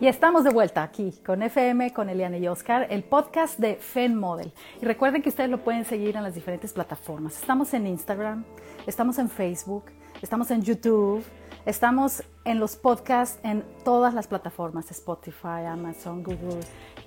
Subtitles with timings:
[0.00, 4.16] Y estamos de vuelta aquí con FM, con Eliana y Oscar, el podcast de Fen
[4.16, 4.52] Model.
[4.82, 7.38] Y recuerden que ustedes lo pueden seguir en las diferentes plataformas.
[7.38, 8.44] Estamos en Instagram,
[8.88, 9.84] estamos en Facebook,
[10.20, 11.22] estamos en YouTube,
[11.64, 16.60] estamos en los podcasts en todas las plataformas, Spotify, Amazon, Google.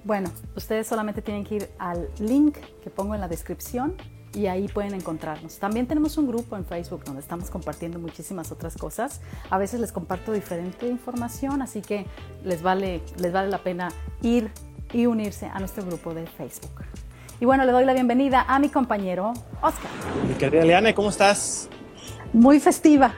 [0.05, 3.95] Bueno, ustedes solamente tienen que ir al link que pongo en la descripción
[4.33, 5.57] y ahí pueden encontrarnos.
[5.57, 9.21] También tenemos un grupo en Facebook donde estamos compartiendo muchísimas otras cosas.
[9.49, 12.05] A veces les comparto diferente información, así que
[12.43, 13.89] les vale, les vale la pena
[14.21, 14.51] ir
[14.93, 16.85] y unirse a nuestro grupo de Facebook.
[17.39, 19.91] Y bueno, le doy la bienvenida a mi compañero Oscar.
[20.27, 21.69] Mi querida Leana, ¿cómo estás?
[22.33, 23.13] Muy festiva.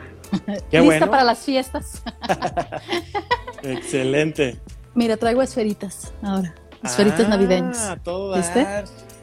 [0.69, 2.03] Qué Lista para las fiestas.
[3.63, 4.59] Excelente.
[4.93, 6.53] Mira, traigo esferitas ahora.
[6.83, 7.97] Esferitas ah, navideñas.
[8.03, 8.65] Todo ¿Viste?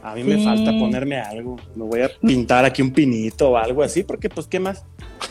[0.07, 1.57] A mí me falta ponerme algo.
[1.75, 4.85] Me voy a pintar aquí un pinito o algo así, porque pues, ¿qué más?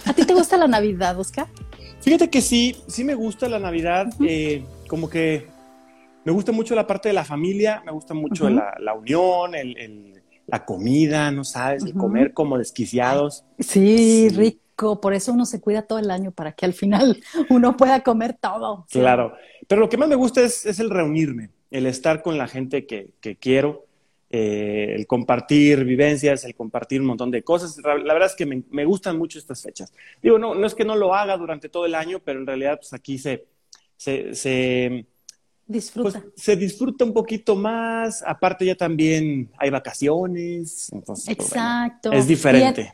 [0.05, 1.47] ¿A ti te gusta la Navidad, Oscar?
[2.01, 4.07] Fíjate que sí, sí me gusta la Navidad.
[4.19, 5.47] eh, como que
[6.25, 9.77] me gusta mucho la parte de la familia, me gusta mucho la, la, unión, el,
[9.77, 11.83] el, la comida, ¿no sabes?
[11.85, 13.45] El comer como desquiciados.
[13.59, 14.99] Sí, sí, rico.
[14.99, 18.35] Por eso uno se cuida todo el año, para que al final uno pueda comer
[18.39, 18.85] todo.
[18.89, 18.99] ¿sí?
[18.99, 19.35] Claro.
[19.67, 22.85] Pero lo que más me gusta es, es el reunirme, el estar con la gente
[22.85, 23.85] que, que quiero
[24.29, 27.77] eh, el compartir vivencias, el compartir un montón de cosas.
[27.83, 29.93] La, la verdad es que me, me, gustan mucho estas fechas.
[30.21, 32.77] Digo, no, no es que no lo haga durante todo el año, pero en realidad
[32.77, 33.45] pues aquí se,
[33.95, 35.05] se, se
[35.67, 36.21] disfruta.
[36.21, 38.23] Pues, se disfruta un poquito más.
[38.25, 40.91] Aparte ya también hay vacaciones.
[40.91, 42.09] Entonces, Exacto.
[42.09, 42.93] Pues, bueno, es diferente.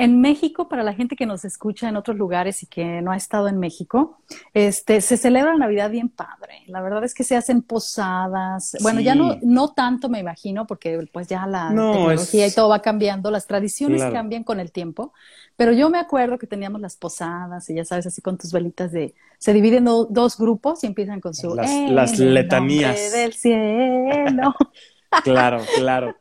[0.00, 3.16] En México, para la gente que nos escucha en otros lugares y que no ha
[3.16, 4.18] estado en México,
[4.54, 6.62] este, se celebra la Navidad bien padre.
[6.66, 8.70] La verdad es que se hacen posadas.
[8.70, 8.78] Sí.
[8.82, 12.52] Bueno, ya no, no tanto me imagino, porque pues ya la no, tecnología es...
[12.52, 14.14] y todo va cambiando, las tradiciones claro.
[14.14, 15.12] cambian con el tiempo.
[15.56, 18.92] Pero yo me acuerdo que teníamos las posadas y ya sabes, así con tus velitas
[18.92, 19.14] de...
[19.36, 21.54] Se dividen do, dos grupos y empiezan con su...
[21.54, 23.12] Las, las letanías.
[23.12, 24.54] del cielo.
[25.24, 26.16] claro, claro.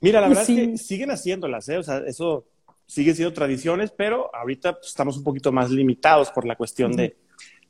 [0.00, 0.60] Mira, la verdad sí.
[0.60, 1.78] es que siguen haciéndolas, ¿eh?
[1.78, 2.46] O sea, eso
[2.90, 6.94] sigue siendo tradiciones, pero ahorita pues, estamos un poquito más limitados por la cuestión uh
[6.94, 6.98] -huh.
[6.98, 7.16] de,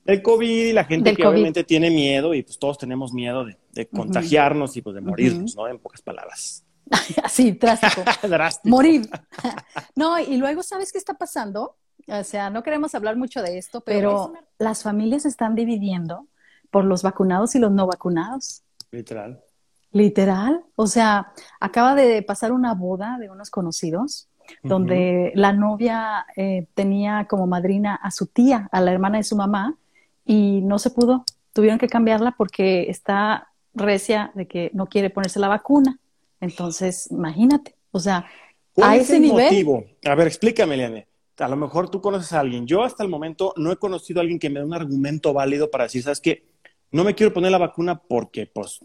[0.05, 1.35] del COVID y la gente del que COVID.
[1.35, 4.79] obviamente tiene miedo y pues todos tenemos miedo de, de contagiarnos uh -huh.
[4.79, 5.55] y pues de morirnos.
[5.57, 5.69] ¿no?
[5.69, 6.65] En pocas palabras.
[7.23, 8.03] Así, drástico.
[8.29, 8.71] drástico.
[8.71, 9.11] Morir.
[9.95, 11.77] no, y luego, ¿sabes qué está pasando?
[12.09, 16.29] O sea, no queremos hablar mucho de esto, pero, pero las familias se están dividiendo
[16.71, 18.63] por los vacunados y los no vacunados.
[18.91, 19.45] Literal.
[19.93, 20.65] Literal.
[20.77, 24.30] O sea, acaba de pasar una boda de unos conocidos
[24.63, 25.41] donde uh -huh.
[25.41, 29.77] la novia eh, tenía como madrina a su tía, a la hermana de su mamá,
[30.25, 31.25] y no se pudo.
[31.53, 35.99] Tuvieron que cambiarla porque está recia de que no quiere ponerse la vacuna.
[36.41, 38.27] Entonces, imagínate, o sea,
[38.73, 39.45] ¿Cuál a es ese el nivel.
[39.45, 39.85] Motivo?
[40.05, 41.09] A ver, explícame, Eliane.
[41.39, 42.67] A lo mejor tú conoces a alguien.
[42.67, 45.71] Yo hasta el momento no he conocido a alguien que me dé un argumento válido
[45.71, 46.47] para decir, ¿sabes qué?
[46.93, 48.85] No me quiero poner la vacuna porque, pues,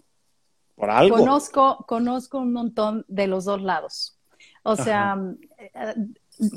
[0.75, 1.17] por algo.
[1.17, 4.14] Conozco, conozco un montón de los dos lados.
[4.67, 5.15] O sea,
[5.57, 5.93] eh,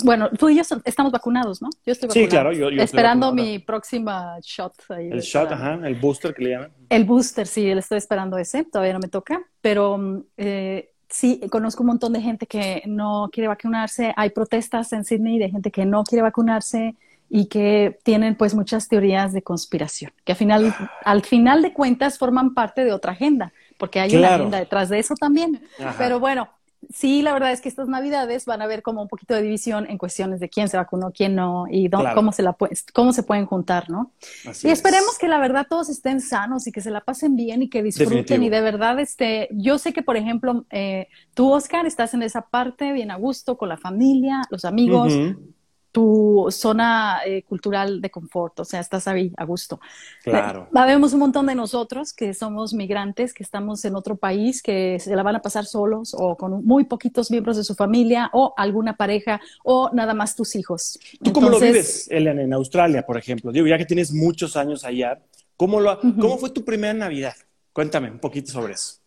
[0.02, 1.68] bueno, tú y yo estamos vacunados, ¿no?
[1.84, 2.26] Yo estoy vacunado.
[2.26, 4.72] Sí, claro, yo, yo Esperando mi próxima shot.
[4.88, 6.72] Ahí el shot, ajá, el booster que le llaman.
[6.88, 11.82] El booster, sí, le estoy esperando ese, todavía no me toca, pero eh, sí, conozco
[11.82, 14.14] un montón de gente que no quiere vacunarse.
[14.16, 16.96] Hay protestas en Sydney de gente que no quiere vacunarse
[17.28, 22.16] y que tienen pues muchas teorías de conspiración, que al final, al final de cuentas
[22.16, 24.26] forman parte de otra agenda, porque hay claro.
[24.26, 25.60] una agenda detrás de eso también.
[25.78, 25.94] Ajá.
[25.98, 26.48] Pero bueno,
[26.92, 29.86] sí, la verdad es que estas navidades van a haber como un poquito de división
[29.88, 32.14] en cuestiones de quién se vacunó, quién no, y claro.
[32.14, 32.56] cómo, se la,
[32.92, 34.12] cómo se pueden juntar, ¿no?
[34.46, 35.18] Así y esperemos es.
[35.18, 38.18] que la verdad todos estén sanos y que se la pasen bien y que disfruten
[38.18, 38.46] Definitivo.
[38.46, 42.42] y de verdad, este, yo sé que, por ejemplo, eh, tú, Oscar, estás en esa
[42.42, 45.12] parte bien a gusto con la familia, los amigos.
[45.12, 45.57] Uh -huh
[45.98, 49.80] tu zona eh, cultural de confort, o sea, estás ahí a gusto.
[50.22, 50.68] Claro.
[50.70, 55.16] Vemos un montón de nosotros que somos migrantes, que estamos en otro país, que se
[55.16, 58.96] la van a pasar solos o con muy poquitos miembros de su familia o alguna
[58.96, 61.00] pareja o nada más tus hijos.
[61.00, 63.50] ¿Tú Entonces, cómo lo vives, Elena, en Australia, por ejemplo?
[63.50, 65.20] Digo, ya que tienes muchos años allá,
[65.56, 66.20] ¿cómo, lo, uh -huh.
[66.20, 67.34] ¿cómo fue tu primera Navidad?
[67.72, 69.00] Cuéntame un poquito sobre eso.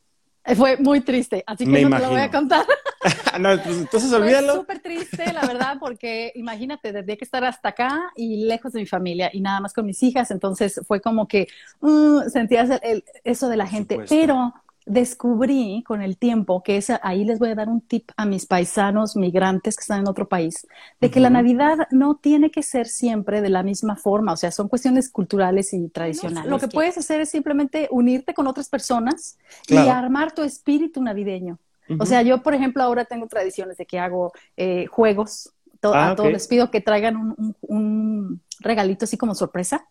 [0.55, 2.09] Fue muy triste, así que Me no imagino.
[2.09, 2.65] te lo voy a contar.
[3.39, 4.47] no, pues entonces olvídalo.
[4.47, 8.79] Fue súper triste, la verdad, porque imagínate, tendría que estar hasta acá y lejos de
[8.79, 11.47] mi familia y nada más con mis hijas, entonces fue como que
[11.81, 14.53] uh, sentías el, el, eso de la gente, pero
[14.85, 18.45] descubrí con el tiempo que es, ahí les voy a dar un tip a mis
[18.45, 20.67] paisanos migrantes que están en otro país,
[20.99, 21.23] de que uh -huh.
[21.23, 25.09] la Navidad no tiene que ser siempre de la misma forma, o sea, son cuestiones
[25.09, 26.49] culturales y tradicionales.
[26.49, 29.37] No, lo que puedes hacer es simplemente unirte con otras personas
[29.67, 29.87] claro.
[29.87, 31.59] y armar tu espíritu navideño.
[31.87, 32.03] Uh -huh.
[32.03, 35.51] O sea, yo, por ejemplo, ahora tengo tradiciones de que hago eh, juegos
[35.89, 39.87] a todos les pido que traigan un, un, regalito así como sorpresa.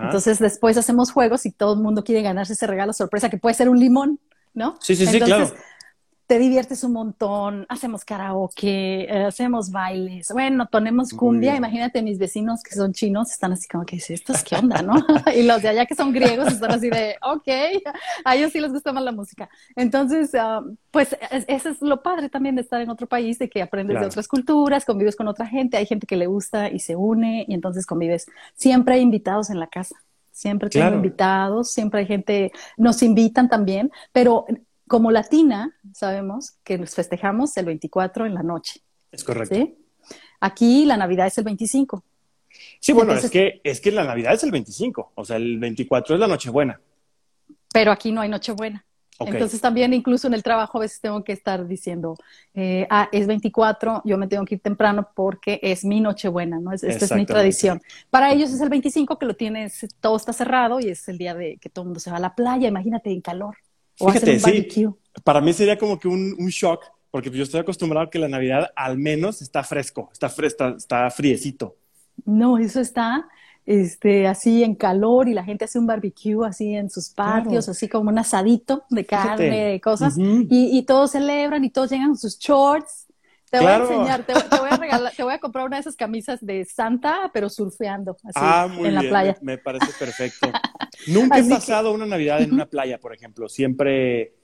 [0.00, 3.54] Entonces después hacemos juegos y todo el mundo quiere ganarse ese regalo sorpresa que puede
[3.54, 4.18] ser un limón,
[4.54, 4.76] ¿no?
[4.80, 5.52] Sí, sí, sí, claro
[6.26, 12.62] te diviertes un montón, hacemos karaoke, eh, hacemos bailes, bueno, ponemos cumbia, imagínate mis vecinos
[12.62, 14.94] que son chinos, están así como que, ¿estos qué onda, no?
[15.36, 17.48] y los de allá que son griegos están así de, ok,
[18.24, 19.50] a ellos sí les gusta más la música.
[19.76, 21.14] Entonces, ah, pues
[21.46, 24.26] eso es lo padre también de estar en otro país, de que aprendes de otras
[24.26, 27.84] culturas, convives con otra gente, hay gente que le gusta y se une y entonces
[27.84, 28.26] convives.
[28.54, 30.03] Siempre hay invitados en la casa.
[30.34, 34.44] Siempre tengo invitados, siempre hay gente, nos invitan también, pero
[34.88, 38.80] como latina, sabemos que nos festejamos el 24 en la noche.
[39.12, 39.56] Es correcto.
[40.40, 42.02] Aquí la Navidad es el 25.
[42.80, 46.16] Sí, bueno, es, que, es que la Navidad es el 25, o sea, el 24
[46.16, 46.80] es la Nochebuena.
[47.72, 48.84] Pero aquí no hay Nochebuena.
[49.20, 52.16] Entonces también incluso en el trabajo a veces tengo que estar diciendo,
[52.52, 56.72] eh, ah, es 24, yo me tengo que ir temprano porque es mi Nochebuena, ¿no?
[56.72, 57.80] esta es mi tradición.
[58.10, 61.34] Para ellos es el 25 que lo tienes, todo está cerrado y es el día
[61.34, 63.56] de que todo el mundo se va a la playa, imagínate en calor.
[63.96, 64.88] Fíjate, sí,
[65.22, 66.82] para mí sería como que un, un, shock,
[67.12, 71.08] porque yo estoy acostumbrado a que la Navidad al menos está fresco, está, fresca, está
[71.10, 71.76] friecito.
[72.24, 73.28] No, eso está
[73.66, 77.88] este, así en calor y la gente hace un barbecue así en sus patios, así
[77.88, 82.18] como un asadito de carne, de cosas, y, y, todos celebran y todos llegan con
[82.18, 83.04] sus shorts
[83.54, 85.96] te voy a enseñar, te, voy a regalar, te voy a comprar una de esas
[85.96, 89.36] camisas de Santa, pero surfeando así ah, en la playa.
[89.42, 90.50] Me, parece perfecto.
[91.06, 93.48] Nunca he pasado una Navidad en una playa, por ejemplo.
[93.48, 94.34] Siempre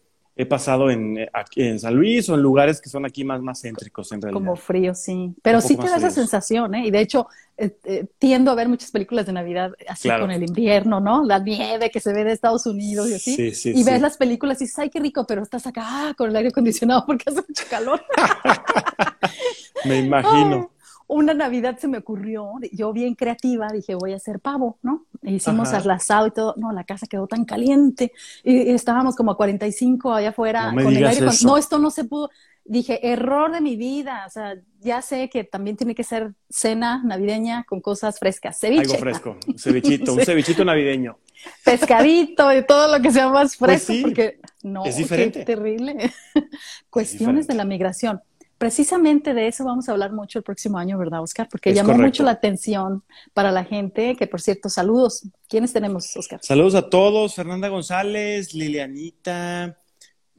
[0.40, 3.60] he pasado en, aquí en San Luis o en lugares que son aquí más, más
[3.60, 4.40] céntricos en realidad.
[4.40, 5.34] Como frío, sí.
[5.42, 6.86] Pero sí te da esa sensación, ¿eh?
[6.86, 7.28] Y de hecho,
[7.58, 11.26] eh, eh, tiendo a ver muchas películas de Navidad así con el invierno, ¿no?
[11.26, 13.36] La nieve que se ve de Estados Unidos y así.
[13.36, 16.14] Sí, sí, y ves las películas y dices, ay, qué rico, pero estás acá ah,
[16.16, 18.02] con el aire acondicionado porque hace mucho calor.
[19.84, 20.70] Me imagino
[21.10, 25.06] una Navidad se me ocurrió, yo bien creativa, dije, voy a hacer pavo, ¿no?
[25.22, 28.12] E hicimos al asado y todo, no, la casa quedó tan caliente,
[28.44, 31.26] y, estábamos como a 45 allá afuera no con el aire.
[31.44, 32.30] No, esto no se pudo.
[32.64, 37.02] Dije, error de mi vida, o sea, ya sé que también tiene que ser cena
[37.04, 38.82] navideña con cosas frescas, ceviche.
[38.82, 41.18] Algo fresco, un cevichito, un cevichito navideño.
[41.64, 45.44] Pescadito y todo lo que sea más pues fresco, porque no, es diferente.
[45.44, 46.12] terrible.
[46.90, 48.20] Cuestiones de la migración
[48.60, 51.48] precisamente de eso vamos a hablar mucho el próximo año, ¿verdad, Oscar?
[51.50, 53.02] Porque llamó mucho la atención
[53.32, 55.26] para la gente, que por cierto, saludos.
[55.48, 56.40] ¿Quiénes tenemos, Oscar?
[56.42, 59.79] Saludos a todos, Fernanda González, Lilianita,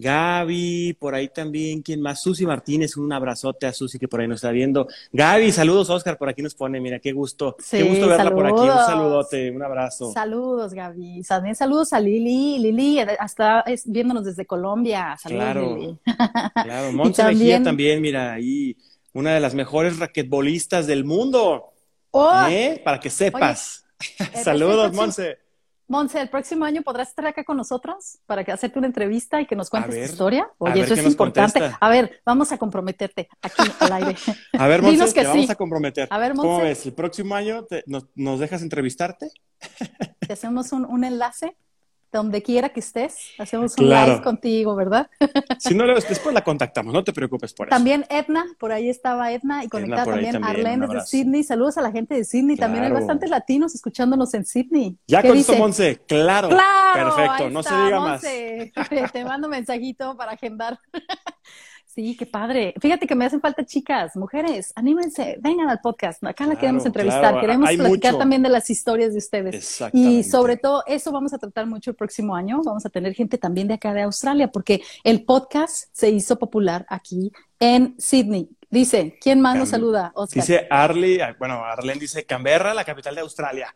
[0.02, 2.22] Gaby, por ahí también, ¿quién más?
[2.22, 4.88] Susi Martínez, un abrazote a Susi que por ahí nos está viendo.
[5.14, 8.62] Gaby, saludos, Oscar, por aquí nos pone, mira, qué gusto, qué gusto verla por aquí,
[8.62, 10.12] un saludote, un abrazo.
[10.12, 15.98] Saludos, Gaby, también saludos a Lili, Lili, hasta viéndonos desde Colombia, saludos, claro, Lili.
[16.64, 17.64] Claro, Montse también...
[17.64, 18.76] también, mira, ahí,
[19.14, 21.74] una de las mejores raquetbolistas del mundo,
[22.12, 22.46] oh.
[22.50, 22.82] ¿eh?
[22.84, 23.86] Para que sepas.
[24.44, 25.38] saludos, Monse.
[25.92, 29.46] Monse, el próximo año podrás estar acá con nosotros para que hacerte una entrevista y
[29.46, 30.50] que nos cuentes tu historia.
[30.58, 31.60] Oye, eso es importante.
[31.78, 34.16] A ver, vamos a comprometerte aquí al aire.
[34.58, 36.08] A ver, Monse, que te vamos a comprometer.
[36.10, 36.48] A ver, Monse.
[36.48, 36.86] ¿Cómo ves?
[36.86, 37.68] ¿El próximo año
[38.16, 39.32] nos, dejas entrevistarte?
[40.26, 41.58] Te hacemos un enlace
[42.12, 45.10] donde quiera que estés, hacemos un live contigo, ¿verdad?
[45.60, 47.76] si no, después la contactamos, no te preocupes por eso.
[47.76, 51.44] También Edna, por ahí estaba Edna y conectada también, Arlene desde Sydney.
[51.44, 54.98] Saludos a la gente de Sydney, también hay bastantes latinos escuchándonos en Sydney.
[55.08, 56.50] Ya con esto, Monse, claro.
[56.50, 57.16] Claro.
[57.16, 58.22] Perfecto, no se diga más.
[59.14, 60.80] Te mando mensajito para agendar.
[61.94, 62.74] Sí, qué padre.
[62.80, 66.24] Fíjate que me hacen falta chicas, mujeres, anímense, vengan al podcast.
[66.24, 69.84] Acá la queremos entrevistar, queremos platicar también de las historias de ustedes.
[69.92, 72.62] Y sobre todo, eso vamos a tratar mucho el próximo año.
[72.64, 76.86] Vamos a tener gente también de acá de Australia, porque el podcast se hizo popular
[76.88, 78.50] aquí en Sydney.
[78.70, 80.14] Dice, ¿quién más nos saluda?
[80.34, 83.76] Dice Arlie, ah, bueno, Arlen dice Canberra, la capital de Australia.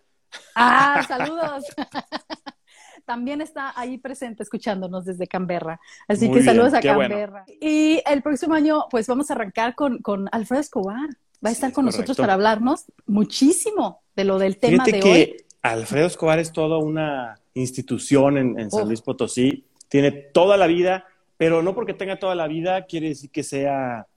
[0.55, 1.65] Ah, saludos.
[3.05, 5.79] también está ahí presente escuchándonos desde Canberra.
[6.07, 7.45] Así que saludos a Canberra.
[7.61, 11.09] Y el próximo año, pues vamos a arrancar con, con Alfredo Escobar.
[11.45, 15.37] Va a estar con nosotros para hablarnos muchísimo de lo del tema de que hoy.
[15.61, 19.65] Alfredo Escobar es toda una institución en, San Luis Potosí.
[19.87, 21.05] Tiene toda la vida,
[21.37, 24.07] pero no porque tenga toda la vida quiere decir que sea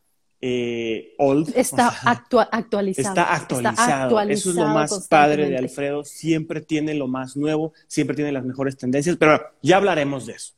[0.40, 1.52] eh, old.
[1.56, 3.08] Está actualizado.
[3.08, 4.20] Está actualizado.
[4.20, 6.04] Eso es lo más padre de Alfredo.
[6.04, 10.57] Siempre tiene lo más nuevo, siempre tiene las mejores tendencias, pero ya hablaremos de eso.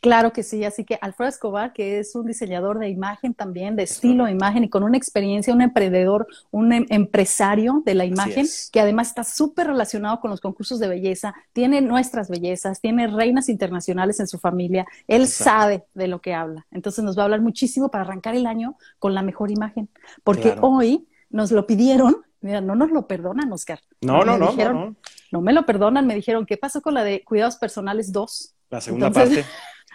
[0.00, 3.84] Claro que sí, así que Alfredo Escobar, que es un diseñador de imagen también, de
[3.84, 8.46] estilo de imagen y con una experiencia, un emprendedor, un em, empresario de la imagen,
[8.72, 13.48] que además está súper relacionado con los concursos de belleza, tiene nuestras bellezas, tiene reinas
[13.48, 16.66] internacionales en su familia, él sabe de lo que habla.
[16.70, 19.88] Entonces nos va a hablar muchísimo para arrancar el año con la mejor imagen,
[20.24, 22.16] porque hoy nos lo pidieron.
[22.40, 23.80] Mira, no nos lo perdonan, Oscar.
[24.00, 24.96] No, no, no, dijeron, no,
[25.32, 25.40] no.
[25.40, 26.06] me lo perdonan.
[26.06, 28.55] Me dijeron, ¿qué pasó con la de cuidados personales 2?
[28.70, 29.44] La segunda parte.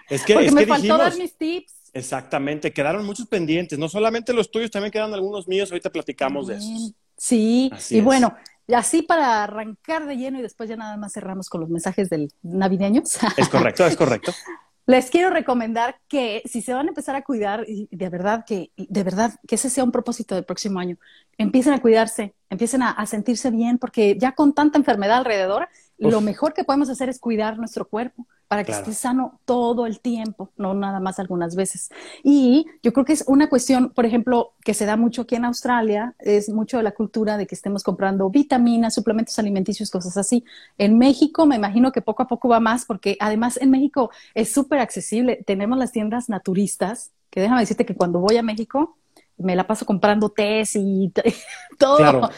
[0.10, 1.74] Es que, porque es me que faltó dijimos, dar mis tips.
[1.94, 6.56] Exactamente, quedaron muchos pendientes, no solamente los tuyos, también quedaron algunos míos, ahorita platicamos de
[6.56, 6.94] esos.
[7.18, 8.04] Sí, Así y es.
[8.06, 8.36] bueno,
[8.74, 12.32] así para arrancar de lleno y después ya nada más cerramos con los mensajes del
[12.42, 13.18] navideños.
[13.38, 14.32] Es correcto, es correcto.
[14.88, 18.72] Les quiero recomendar que si se van a empezar a cuidar, y de verdad que,
[18.76, 20.98] de verdad, que ese sea un propósito del próximo año,
[21.38, 25.70] empiecen a cuidarse, empiecen a, a sentirse bien, porque ya con tanta enfermedad alrededor,
[26.08, 26.12] Uf.
[26.12, 28.84] lo mejor que podemos hacer es cuidar nuestro cuerpo para que Claro.
[28.84, 31.90] esté sano todo el tiempo, no nada más algunas veces.
[32.22, 35.46] Y yo creo que es una cuestión, por ejemplo, que se da mucho aquí en
[35.46, 40.44] Australia, es mucho de la cultura de que estemos comprando vitaminas, suplementos alimenticios, cosas así.
[40.78, 44.52] En México me imagino que poco a poco va más, porque además en México es
[44.52, 45.44] súper accesible.
[45.48, 48.98] Tenemos las tiendas naturistas, que déjame decirte que cuando voy a México
[49.38, 51.12] me la paso comprando tés y
[51.80, 51.98] todo.
[51.98, 52.30] Claro.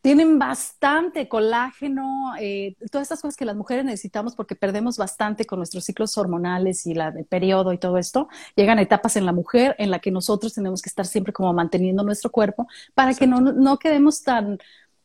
[0.00, 5.58] Tienen bastante colágeno, eh, todas estas cosas que las mujeres necesitamos porque perdemos bastante con
[5.58, 8.28] nuestros ciclos hormonales y la, el periodo y todo esto.
[8.54, 12.04] Llegan etapas en la mujer en la que nosotros tenemos que estar siempre como manteniendo
[12.04, 14.58] nuestro cuerpo para que no, no quedemos tan,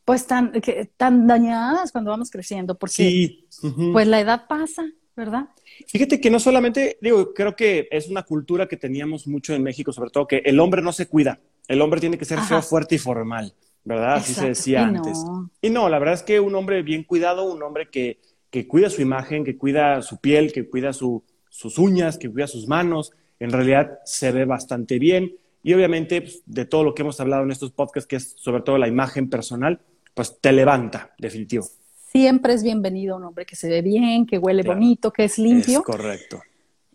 [0.04, 3.48] pues tan, que- tan dañadas cuando vamos creciendo, porque Sí.
[3.92, 4.84] pues la edad pasa,
[5.16, 5.48] ¿verdad?
[5.88, 9.92] Fíjate que no solamente, digo, creo que es una cultura que teníamos mucho en México,
[9.92, 12.46] sobre todo que el hombre no se cuida, el hombre tiene que ser Ajá.
[12.48, 13.54] feo, fuerte y formal,
[13.84, 14.14] ¿verdad?
[14.14, 15.18] Así se decía Y antes.
[15.24, 15.50] no.
[15.60, 18.18] Y no, la verdad es que un hombre bien cuidado, un hombre que,
[18.50, 22.46] que cuida su imagen, que cuida su piel, que cuida su- sus uñas, que cuida
[22.46, 25.36] sus manos, en realidad se ve bastante bien.
[25.62, 28.62] Y obviamente, pues, de todo lo que hemos hablado en estos podcasts, que es sobre
[28.62, 29.80] todo la imagen personal,
[30.14, 31.66] pues te levanta, definitivo.
[32.12, 34.78] Siempre es bienvenido un hombre que se ve bien, que huele Claro.
[34.78, 35.78] bonito, que es limpio.
[35.80, 36.40] Es correcto.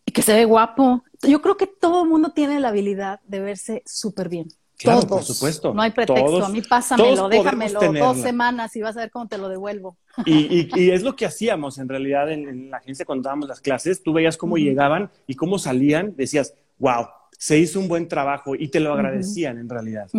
[0.06, 1.04] y que se ve guapo.
[1.22, 4.48] Yo creo que todo el mundo tiene la habilidad de verse súper bien.
[4.80, 5.26] Claro, todos.
[5.28, 5.74] por supuesto.
[5.74, 6.26] No hay pretexto.
[6.26, 9.98] Todos- a mí pásamelo, déjamelo dos semanas y vas a ver cómo te lo devuelvo.
[10.26, 13.50] Y, y- y es lo que hacíamos en realidad en, en la agencia cuando dábamos
[13.50, 14.02] las clases.
[14.02, 17.08] Tú veías cómo llegaban y cómo salían, decías, wow,
[17.38, 20.10] se hizo un buen trabajo y te lo agradecían en realidad.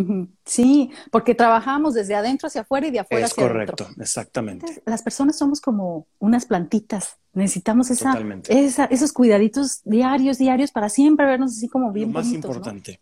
[0.45, 4.03] Sí, porque trabajamos desde adentro hacia afuera y de afuera Es hacia correcto, adentro.
[4.03, 4.65] exactamente.
[4.67, 7.17] Entonces, las personas somos como unas plantitas.
[7.35, 12.27] Necesitamos esa, esa- esos cuidaditos diarios, diarios, para siempre vernos así como Lo bien más
[12.27, 12.57] bonitos, ¿no?
[12.57, 13.01] importante.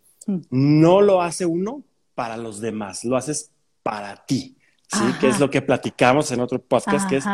[0.49, 1.83] No lo hace uno
[2.15, 3.51] para los demás, lo haces
[3.83, 4.55] para ti.
[4.87, 4.99] ¿sí?
[4.99, 5.19] Ajá.
[5.19, 7.25] Que es lo que platicamos en otro podcast, que es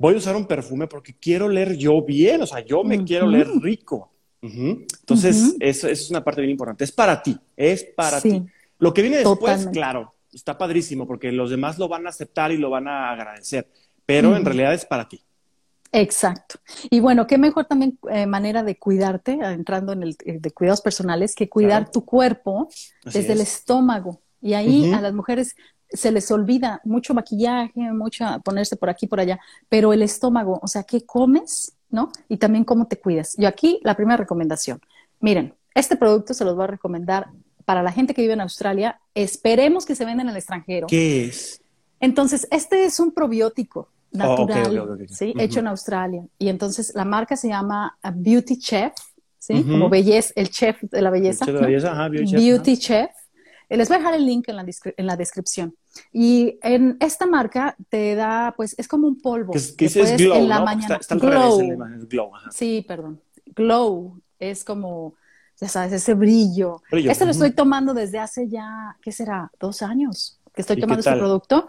[0.00, 3.26] voy a usar un perfume porque quiero leer yo bien, o sea, yo me quiero
[3.26, 4.12] leer rico.
[4.40, 6.84] Entonces, eso, eso es una parte bien importante.
[6.84, 8.30] Es para ti, es para Sí.
[8.30, 8.46] ti.
[8.78, 9.78] Lo que viene después, Totalmente.
[9.78, 13.68] claro, está padrísimo porque los demás lo van a aceptar y lo van a agradecer,
[14.06, 15.20] pero en realidad es para ti.
[15.92, 16.58] Exacto.
[16.90, 20.80] Y bueno, qué mejor también eh, manera de cuidarte, entrando en el eh, de cuidados
[20.80, 21.90] personales, que cuidar Claro.
[21.92, 22.68] tu cuerpo
[23.04, 23.54] Así desde el es.
[23.54, 24.20] estómago.
[24.40, 25.56] Y ahí a las mujeres
[25.90, 30.68] se les olvida mucho maquillaje, mucho ponerse por aquí, por allá, pero el estómago, o
[30.68, 31.72] sea, ¿qué comes?
[31.90, 32.12] ¿No?
[32.28, 33.34] Y también cómo te cuidas.
[33.38, 34.80] Yo aquí la primera recomendación.
[35.20, 37.30] Miren, este producto se los voy a recomendar
[37.64, 39.00] para la gente que vive en Australia.
[39.14, 40.86] Esperemos que se venda en el extranjero.
[40.86, 41.62] ¿Qué es?
[41.98, 45.06] Entonces, este es un probiótico Oh, natural.
[45.08, 45.34] ¿sí?
[45.38, 46.24] Hecho en Australia.
[46.38, 48.92] Y entonces la marca se llama uh, Beauty Chef,
[49.38, 49.62] ¿sí?
[49.64, 51.44] Como belleza, el chef de la belleza.
[51.44, 53.10] Chef de belleza, ajá, Beauty Chef, Beauty Chef.
[53.70, 55.74] Eh, Les voy a dejar el link en la, descri- en la descripción.
[56.12, 59.52] Y en esta marca te da, pues, es como un polvo.
[59.52, 60.64] Que, es- que puedes glow, en la ¿no?
[60.64, 60.96] mañana.
[60.96, 61.32] Está, está al glow.
[61.32, 62.34] revés en la imagen, es glow.
[62.34, 62.50] Ajá.
[62.50, 63.20] Sí, perdón.
[63.54, 65.14] Glow es como,
[65.60, 66.82] ya sabes, ese brillo.
[66.90, 69.50] Brillo, Este lo estoy tomando desde hace ya, ¿qué será?
[69.60, 71.66] Dos años que estoy ¿Y tomando este producto.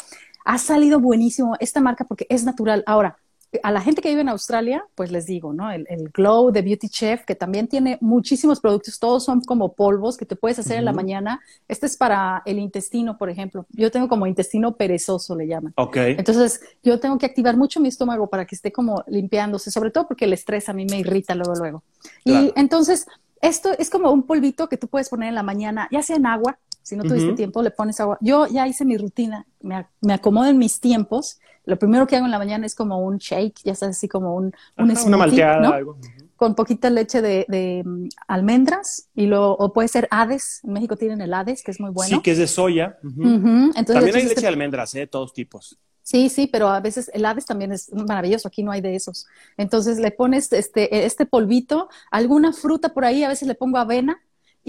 [0.49, 2.83] Ha salido buenísimo esta marca porque es natural.
[2.87, 3.19] Ahora,
[3.61, 5.69] a la gente que vive en Australia, pues les digo, ¿no?
[5.71, 10.17] El, el Glow de Beauty Chef, que también tiene muchísimos productos, todos son como polvos
[10.17, 11.39] que te puedes hacer en la mañana.
[11.67, 13.67] Este es para el intestino, por ejemplo.
[13.69, 15.71] Yo tengo como intestino perezoso, le llaman.
[15.75, 15.97] Ok.
[15.97, 20.07] Entonces, yo tengo que activar mucho mi estómago para que esté como limpiándose, sobre todo
[20.07, 21.83] porque el estrés a mí me irrita luego, luego.
[22.23, 22.45] Claro.
[22.47, 23.05] Y entonces,
[23.39, 26.25] esto es como un polvito que tú puedes poner en la mañana, ya sea en
[26.25, 26.57] agua,
[26.89, 28.17] si no tuviste tiempo, le pones agua.
[28.21, 31.39] Yo ya hice mi rutina, me, me acomodo en mis tiempos.
[31.65, 34.35] Lo primero que hago en la mañana es como un shake, ya sabes, así como
[34.35, 34.53] un, un
[34.91, 35.73] Ajá, smoothie, una malteada, ¿no?
[35.73, 35.97] algo.
[36.35, 40.61] Con poquita leche de, de, mm, almendras y lo, o puede ser Hades.
[40.63, 42.17] En México tienen el Hades, que es muy bueno.
[42.17, 42.97] Sí, que es de soya.
[43.03, 45.05] Entonces, También hay leche este- de almendras, ¿eh?
[45.05, 45.77] Todos tipos.
[46.01, 49.27] Sí, sí, pero a veces el Hades también es maravilloso, aquí no hay de esos.
[49.57, 54.19] Entonces le pones este, este polvito, alguna fruta por ahí, a veces le pongo avena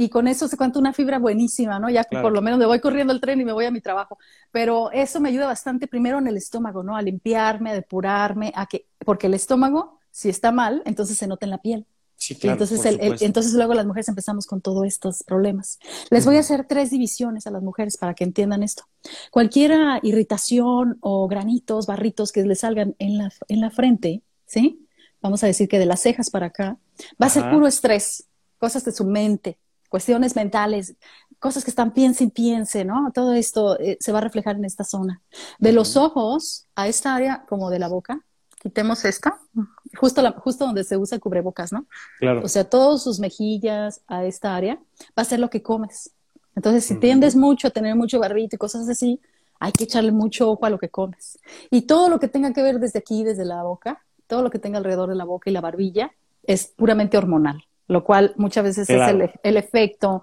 [0.05, 1.91] y con eso se cuenta una fibra buenísima, ¿no?
[1.91, 2.25] Ya que Claro.
[2.25, 4.19] por lo menos me voy corriendo el tren y me voy a mi trabajo.
[4.51, 6.97] Pero eso me ayuda bastante primero en el estómago, ¿no?
[6.97, 11.45] A limpiarme, a depurarme, a que, porque el estómago, si está mal, entonces se nota
[11.47, 11.87] en la piel.
[12.17, 15.79] Sí, claro, entonces, el- entonces luego las mujeres empezamos con todos estos problemas.
[16.11, 18.85] Les voy a hacer tres divisiones a las mujeres para que entiendan esto.
[19.31, 24.87] Cualquier irritación o granitos, barritos que les salgan en la, en la frente, ¿sí?
[25.23, 26.77] Vamos a decir que de las cejas para acá,
[27.21, 28.27] va a ser puro estrés,
[28.59, 29.59] cosas de su mente,
[29.91, 30.95] cuestiones mentales,
[31.39, 33.11] cosas que están piense y piense, ¿no?
[33.13, 35.21] Todo esto eh, se va a reflejar en esta zona.
[35.59, 38.21] De los ojos a esta área como de la boca,
[38.63, 39.39] quitemos esta,
[39.99, 41.85] justo, la- justo donde se usa el cubrebocas, ¿no?
[42.19, 42.43] Claro.
[42.45, 44.77] O sea, todas sus mejillas a esta área,
[45.19, 46.11] va a ser lo que comes.
[46.57, 49.21] Entonces, si tiendes mucho a tener mucho barrito y cosas así,
[49.59, 51.39] hay que echarle mucho ojo a lo que comes.
[51.71, 54.59] Y todo lo que tenga que ver desde aquí, desde la boca, todo lo que
[54.59, 56.13] tenga alrededor de la boca y la barbilla,
[56.45, 59.25] es puramente hormonal, lo cual muchas veces Claro.
[59.25, 60.23] es el, el efecto.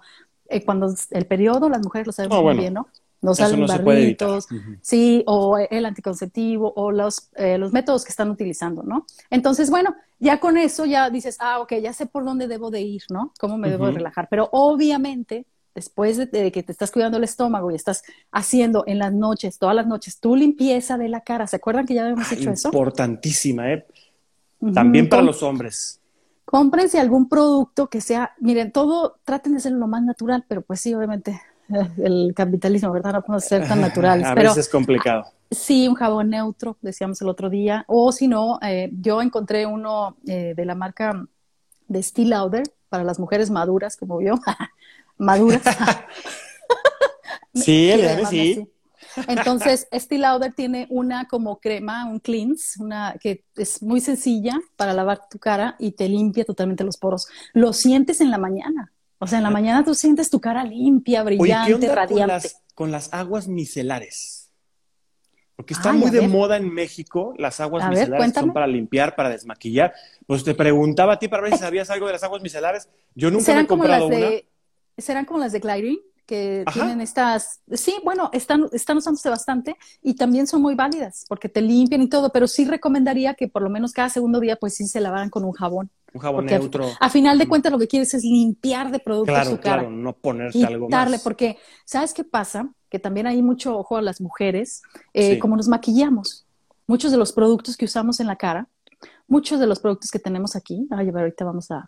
[0.49, 2.87] eh, cuando el periodo, las mujeres lo sabemos No, muy bueno, bien, ¿no?
[3.21, 4.47] Eso salen no barritos.
[4.81, 9.05] Sí, o el anticonceptivo, o los, eh, los métodos que están utilizando, ¿no?
[9.29, 12.81] Entonces, bueno, ya con eso ya dices, ah, ok, ya sé por dónde debo de
[12.81, 13.33] ir, ¿no?
[13.39, 14.27] Cómo me debo de relajar.
[14.29, 15.45] Pero obviamente,
[15.75, 19.57] después de, de que te estás cuidando el estómago y estás haciendo en las noches,
[19.59, 22.69] todas las noches, tu limpieza de la cara, ¿se acuerdan que ya habíamos hecho eso?
[22.69, 23.85] Importantísima, ¿eh?
[24.73, 25.99] También para los hombres.
[26.49, 30.79] Cómprense algún producto que sea, miren, todo, traten de hacerlo lo más natural, pero pues
[30.79, 31.41] sí, obviamente,
[31.97, 33.11] el capitalismo, ¿verdad?
[33.11, 34.25] No podemos ser tan naturales.
[34.25, 35.25] A pero veces es complicado.
[35.51, 37.83] Sí, un jabón neutro, decíamos el otro día.
[37.87, 41.25] O si no, eh, yo encontré uno eh, de la marca
[41.89, 44.35] de Steel Lauder para las mujeres maduras, como yo.
[45.17, 45.63] maduras.
[47.53, 48.69] Sí, llamarme sí.
[49.27, 54.93] Entonces, Steel Lauder tiene una como crema, un cleanse, una que es muy sencilla para
[54.93, 57.27] lavar tu cara y te limpia totalmente los poros.
[57.53, 58.91] Lo sientes en la mañana.
[59.19, 62.27] O sea, en la mañana tú sientes tu cara limpia, Oye, ¿qué brillante, con radiante.
[62.33, 64.51] las, con las aguas micelares?
[65.55, 66.29] Porque está Ay, muy de ver.
[66.29, 69.91] moda en México las aguas A ver, micelares que son para limpiar, para desmaquillar.
[70.27, 72.87] Pues te preguntaba a ti para ver si sabías algo de las aguas micelares.
[73.15, 74.29] Yo nunca me he como comprado las una.
[74.29, 74.47] de
[74.99, 76.73] serán como las de Clarín que Ajá.
[76.79, 81.61] tienen estas sí bueno están están usándose bastante y también son muy válidas porque te
[81.61, 84.85] limpian y todo pero sí recomendaría que por lo menos cada segundo día pues sí
[84.87, 86.85] se lavaran con un jabón Un jabón porque neutro.
[86.99, 89.89] a final de cuentas lo que quieres es limpiar de productos Claro, su cara claro,
[89.89, 91.21] no ponerte algo más.
[91.23, 94.81] porque sabes qué pasa que también hay mucho ojo a las mujeres
[95.13, 95.39] eh, Sí.
[95.39, 96.45] como nos maquillamos
[96.87, 98.67] muchos de los productos que usamos en la cara
[99.27, 101.85] muchos de los productos que tenemos aquí ay a ver ahorita vamos a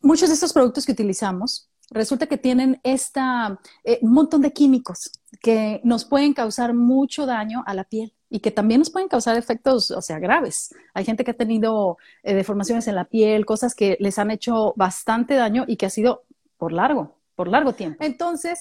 [0.00, 5.10] muchos de estos productos que utilizamos resulta que tienen esta, eh, un montón de químicos
[5.40, 9.36] que nos pueden causar mucho daño a la piel y que también nos pueden causar
[9.36, 10.74] efectos, o sea, graves.
[10.94, 14.74] Hay gente que ha tenido eh, deformaciones en la piel, cosas que les han hecho
[14.76, 16.24] bastante daño y que ha sido
[16.58, 18.04] por largo, por largo tiempo.
[18.04, 18.60] Entonces,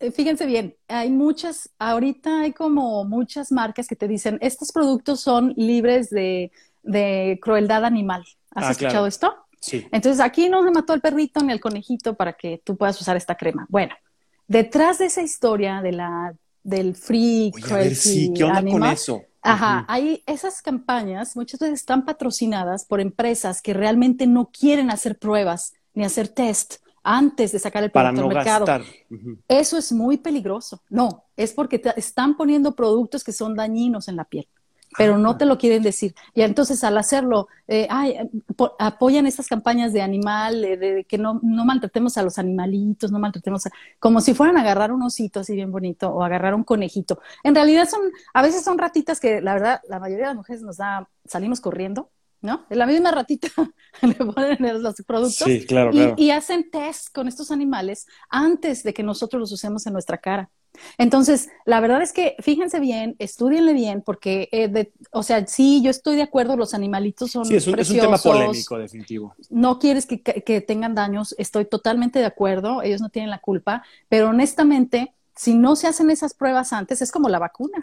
[0.00, 5.20] eh, fíjense bien, hay muchas, ahorita hay como muchas marcas que te dicen, estos productos
[5.20, 6.50] son libres de,
[6.82, 8.24] de crueldad animal.
[8.50, 9.06] ¿Has Ah, escuchado claro.
[9.06, 9.34] esto?
[9.62, 9.86] Sí.
[9.92, 13.16] Entonces aquí no se mató el perrito ni el conejito para que tú puedas usar
[13.16, 13.64] esta crema.
[13.70, 13.94] Bueno,
[14.48, 18.84] detrás de esa historia de la del free Oye, a ver, sí, ¿qué onda con
[18.84, 19.22] eso?
[19.40, 25.18] Ajá, hay esas campañas muchas veces están patrocinadas por empresas que realmente no quieren hacer
[25.18, 28.66] pruebas ni hacer test antes de sacar el Para producto no al mercado.
[28.66, 28.94] gastar.
[29.48, 30.82] Eso es muy peligroso.
[30.88, 34.46] No, es porque te están poniendo productos que son dañinos en la piel,
[34.96, 36.14] pero no te lo quieren decir.
[36.34, 38.16] Y entonces al hacerlo, eh, ay,
[38.56, 43.10] po- apoyan estas campañas de animal, eh, de, que no, no maltratemos a los animalitos,
[43.12, 46.54] no maltratemos a, como si fueran a agarrar un osito así bien bonito o agarrar
[46.54, 47.20] un conejito.
[47.44, 48.00] En realidad son,
[48.34, 51.60] a veces son ratitas que la verdad la mayoría de las mujeres nos da, salimos
[51.60, 52.66] corriendo, ¿no?
[52.70, 53.48] En la misma ratita
[54.02, 56.14] le ponen los productos Sí, claro, y, claro.
[56.16, 60.50] y hacen test con estos animales antes de que nosotros los usemos en nuestra cara.
[60.98, 65.82] Entonces, la verdad es que fíjense bien, estudienle bien, porque, eh, de- o sea, sí,
[65.82, 68.78] yo estoy de acuerdo, los animalitos son Sí, es un, es un preciosos, tema polémico,
[68.78, 69.34] definitivo.
[69.50, 73.40] no quieres que, que- que tengan daños, estoy totalmente de acuerdo, ellos no tienen la
[73.40, 77.78] culpa, pero honestamente, si no se hacen esas pruebas antes, es como la vacuna.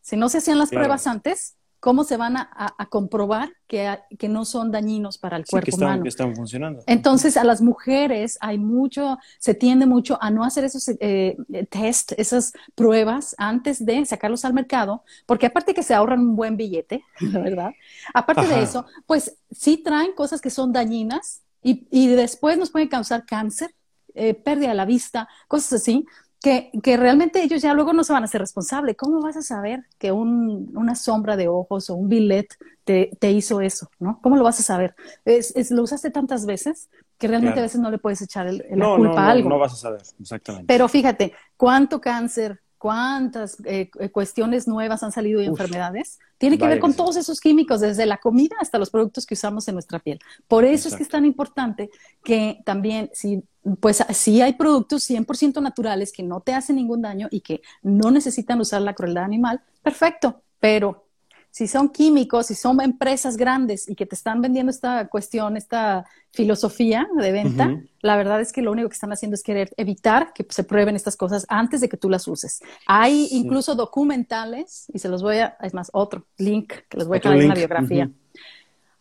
[0.00, 0.80] Si no se hacían las Claro.
[0.80, 5.36] pruebas antes, ¿cómo se van a, a- a comprobar que, que no son dañinos para
[5.36, 6.02] el Sí, cuerpo que están, humano?
[6.02, 6.86] que están funcionando.
[6.86, 11.36] Entonces, a las mujeres hay mucho, se tiende mucho a no hacer esos eh,
[11.70, 16.56] test, esas pruebas antes de sacarlos al mercado, porque aparte que se ahorran un buen
[16.58, 17.76] billete, ¿verdad?
[18.14, 22.88] Aparte de eso, pues sí traen cosas que son dañinas y, y después nos pueden
[22.88, 23.74] causar cáncer,
[24.14, 26.06] eh, pérdida de la vista, cosas así.
[26.44, 28.96] Que, que realmente ellos ya luego no se van a hacer responsables.
[28.98, 32.46] ¿Cómo vas a saber que un- una sombra de ojos o un billet
[32.84, 33.88] te, te hizo eso?
[33.98, 34.20] ¿no?
[34.22, 34.94] ¿Cómo lo vas a saber?
[35.24, 37.62] Es, es- lo usaste tantas veces que realmente Claro.
[37.62, 39.48] a veces no le puedes echar el- la no, culpa no, a no, algo.
[39.48, 40.66] no vas a saber, exactamente.
[40.66, 46.18] Pero fíjate, cuánto cáncer, cuántas eh, cuestiones nuevas han salido de enfermedades.
[46.36, 49.66] Tiene que ver con todos esos químicos, desde la comida hasta los productos que usamos
[49.68, 50.18] en nuestra piel.
[50.48, 51.88] Por eso es que es tan importante
[52.22, 53.42] que también, si,
[53.80, 58.10] pues si hay productos 100% naturales que no te hacen ningún daño y que no
[58.10, 61.03] necesitan usar la crueldad animal, perfecto, pero
[61.54, 66.04] si son químicos, si son empresas grandes y que te están vendiendo esta cuestión, esta
[66.32, 70.32] filosofía de venta, la verdad es que lo único que están haciendo es querer evitar
[70.32, 72.60] que se prueben estas cosas antes de que tú las uses.
[72.88, 77.18] Hay incluso documentales, y se los voy a, es más, otro link que les voy
[77.18, 78.10] a dejar en la biografía.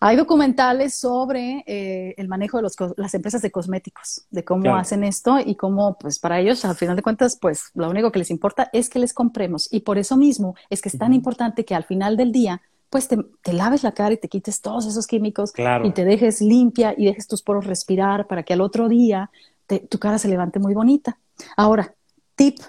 [0.06, 5.06] Hay documentales sobre eh, el manejo de los, las empresas de cosméticos, de cómo hacen
[5.06, 8.30] esto y cómo, pues para ellos, al final de cuentas, pues lo único que les
[8.30, 9.72] importa es que les compremos.
[9.72, 13.08] Y por eso mismo es que es tan importante que al final del día, pues
[13.08, 13.18] te,
[13.54, 15.54] laves la cara y te quites todos esos químicos
[15.86, 19.32] y te dejes limpia y dejes tus poros respirar para que al otro día
[19.90, 21.18] tu cara se levante muy bonita.
[21.56, 21.96] Ahora,
[22.36, 22.60] tip,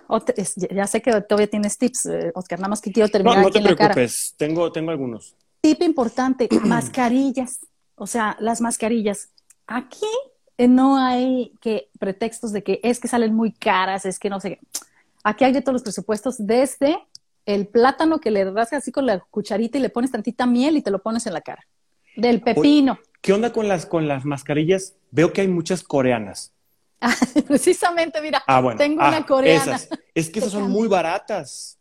[0.70, 3.50] ya sé que todavía tienes tips, eh, Oscar, nada más que quiero terminar no, no
[3.50, 5.34] te preocupes, Tengo, tengo algunos.
[5.64, 7.60] Tip importante, mascarillas.
[7.94, 9.30] O sea, las mascarillas.
[9.66, 10.04] Aquí
[10.58, 14.40] eh, no hay que pretextos de que es que salen muy caras, es que no
[14.40, 14.58] sé qué.
[15.22, 16.98] Aquí hay de todos los presupuestos, desde
[17.46, 20.82] el plátano que le rasgas así con la cucharita y le pones tantita miel y
[20.82, 21.66] te lo pones en la cara.
[22.14, 22.98] Del pepino.
[23.22, 24.96] ¿Qué onda con las, con las mascarillas?
[25.12, 26.52] Veo que hay muchas coreanas.
[27.48, 29.80] precisamente, mira, ah, tengo una ah, coreana.
[30.14, 31.73] Es que esas son muy baratas.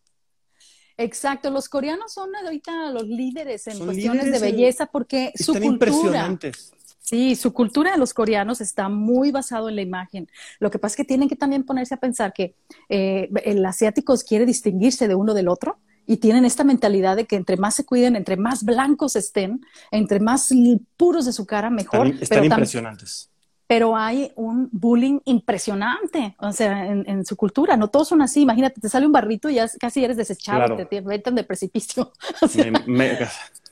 [0.98, 5.68] Exacto, los coreanos son ahorita los líderes en cuestiones de belleza porque su cultura.
[5.68, 6.72] Impresionantes.
[7.00, 10.30] Sí, su cultura de los coreanos está muy basado en la imagen.
[10.60, 12.56] Lo que pasa es que tienen que también ponerse a pensar que
[12.88, 17.36] eh, el asiático quiere distinguirse de uno del otro y tienen esta mentalidad de que
[17.36, 20.50] entre más se cuiden, entre más blancos estén, entre más
[20.96, 22.08] puros de su cara, mejor.
[22.08, 23.33] Están, impresionantes
[23.74, 28.80] pero hay un bullying impresionante, o sea, en, su cultura, no todos son así, imagínate,
[28.80, 32.12] te sale un barrito y ya casi eres desechado, te, te metan de precipicio.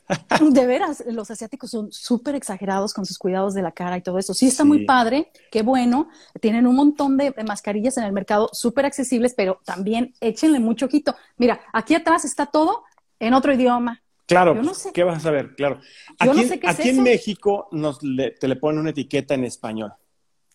[0.50, 4.18] de veras, los asiáticos son súper exagerados con sus cuidados de la cara y todo
[4.18, 4.34] eso.
[4.34, 6.08] Sí está muy padre, qué bueno,
[6.40, 11.14] tienen un montón de, mascarillas en el mercado súper accesibles, pero también échenle mucho ojito.
[11.36, 12.82] Mira, aquí atrás está todo
[13.20, 14.60] en otro idioma, Claro,
[14.94, 15.54] ¿qué vas a saber?
[15.54, 15.80] Claro.
[16.18, 19.92] Aquí, aquí en México nos te le ponen una etiqueta en español,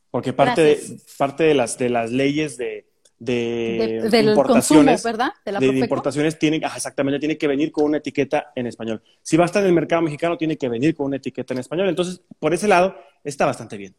[0.09, 2.87] porque parte, de, parte de, las, de las leyes de,
[3.19, 5.31] de, importaciones, ¿verdad?
[5.43, 9.01] De, importaciones tienen, exactamente, tiene que venir con una etiqueta en español.
[9.21, 11.59] Si va a estar en el mercado mexicano, tiene que venir con una etiqueta en
[11.59, 11.89] español.
[11.89, 13.95] Entonces, por ese lado, está bastante bien.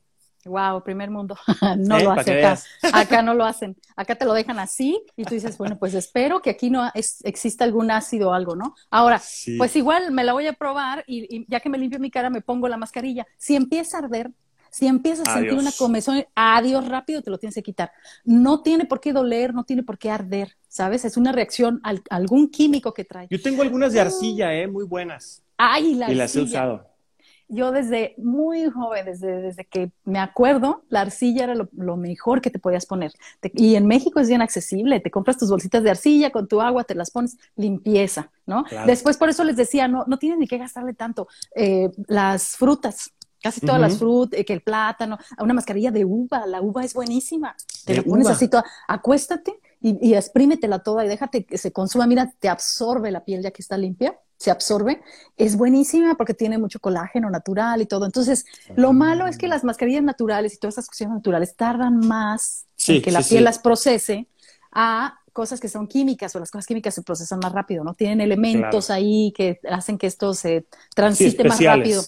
[0.48, 1.36] Wow, primer mundo.
[1.78, 2.58] no lo hacen acá.
[2.92, 3.76] Acá no lo hacen.
[3.96, 7.64] Acá te lo dejan así y tú dices, bueno, pues espero que aquí no exista
[7.64, 8.74] algún ácido o algo, ¿no?
[8.90, 9.20] Ahora,
[9.58, 12.40] pues igual me la voy a probar y, ya que me limpio mi cara me
[12.40, 13.26] pongo la mascarilla.
[13.36, 14.30] Si empieza a arder,
[14.70, 17.92] si empiezas a sentir una comezón, adiós rápido te lo tienes que quitar.
[18.24, 21.04] No tiene por qué doler, no tiene por qué arder, ¿sabes?
[21.04, 23.28] Es una reacción a algún químico que trae.
[23.30, 24.66] Yo tengo algunas de arcilla, ¿eh?
[24.66, 25.42] Muy buenas.
[25.56, 26.87] Ay, la Y las he usado
[27.48, 32.50] yo desde muy joven, desde, desde que me acuerdo, la arcilla era lo, mejor que
[32.50, 33.12] te podías poner.
[33.54, 36.84] y en México es bien accesible, te compras tus bolsitas de arcilla con tu agua,
[36.84, 38.64] te las pones, limpieza, ¿no?
[38.86, 41.28] Después por eso les decía, no, no tienes ni que gastarle tanto.
[41.54, 46.46] Eh, las frutas, casi todas las frutas, eh, que el plátano, una mascarilla de uva,
[46.46, 47.56] la uva es buenísima.
[47.84, 52.06] Te la pones así toda, acuéstate y, y exprímetela toda y déjate que se consuma,
[52.06, 55.02] mira, te absorbe la piel ya que está limpia se absorbe,
[55.36, 58.06] es buenísima porque tiene mucho colágeno natural y todo.
[58.06, 62.66] Entonces, lo malo es que las mascarillas naturales y todas esas cuestiones naturales tardan más
[62.86, 64.28] en que la piel las procese
[64.70, 67.94] a cosas que son químicas o las cosas químicas se procesan más rápido, ¿no?
[67.94, 72.02] Tienen elementos ahí que hacen que esto se transite más rápido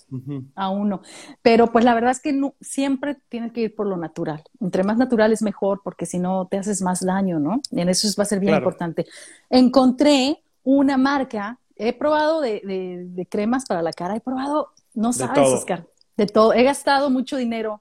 [0.56, 1.00] a uno.
[1.40, 4.42] Pero pues la verdad es que no, siempre tiene que ir por lo natural.
[4.60, 7.60] Entre más natural es mejor porque si no te haces más daño, ¿no?
[7.70, 9.06] Y en eso va a ser bien importante.
[9.48, 15.86] Encontré una marca he probado de, cremas para la cara, he probado, no sabes, Oscar,
[16.16, 16.52] de todo.
[16.52, 17.80] He gastado mucho dinero.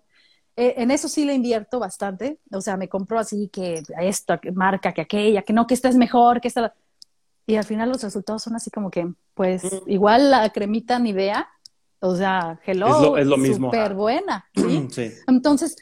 [0.59, 2.37] Eh, en eso sí le invierto bastante.
[2.51, 5.95] O sea, me compro así que esta marca, que aquella, que no, que esta es
[5.95, 6.73] mejor, que esta.
[7.47, 9.89] Y al final los resultados son así como que, pues, mm.
[9.89, 11.47] igual la cremita Nivea,
[12.01, 13.67] o sea, hello, es lo, mismo.
[13.67, 14.49] Súper buena.
[14.91, 15.13] ¿sí?
[15.27, 15.77] Entonces,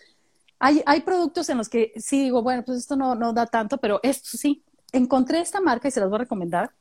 [0.59, 3.79] hay, hay productos en los que sí digo, bueno, pues esto no, no da tanto,
[3.79, 4.63] pero esto sí.
[4.91, 6.71] Encontré esta marca y se las voy a recomendar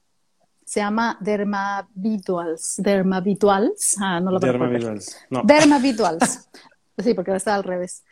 [0.65, 2.75] se llama Dermavituals.
[2.79, 3.97] Dermavituals.
[4.01, 5.17] Ah, no lo Dermavituals.
[5.31, 5.43] No.
[5.45, 6.49] Dermavituals.
[6.99, 8.05] sí, porque está al revés.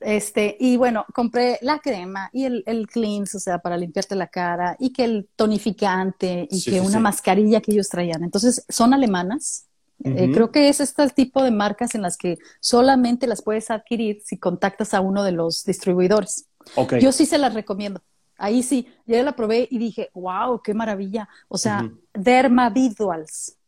[0.00, 4.28] Este, y bueno, compré la crema y el, el cleanse, o sea, para limpiarte la
[4.28, 8.24] cara, y que el tonificante, y que una mascarilla que ellos traían.
[8.24, 9.66] Entonces, son alemanas.
[10.02, 14.22] Eh, creo que es este tipo de marcas en las que solamente las puedes adquirir
[14.24, 16.46] si contactas a uno de los distribuidores.
[16.74, 17.02] Okay.
[17.02, 18.00] Yo sí se las recomiendo.
[18.38, 21.28] Ahí sí, yo la probé y dije, wow, qué maravilla.
[21.48, 23.58] O sea, uh Dermaviduals.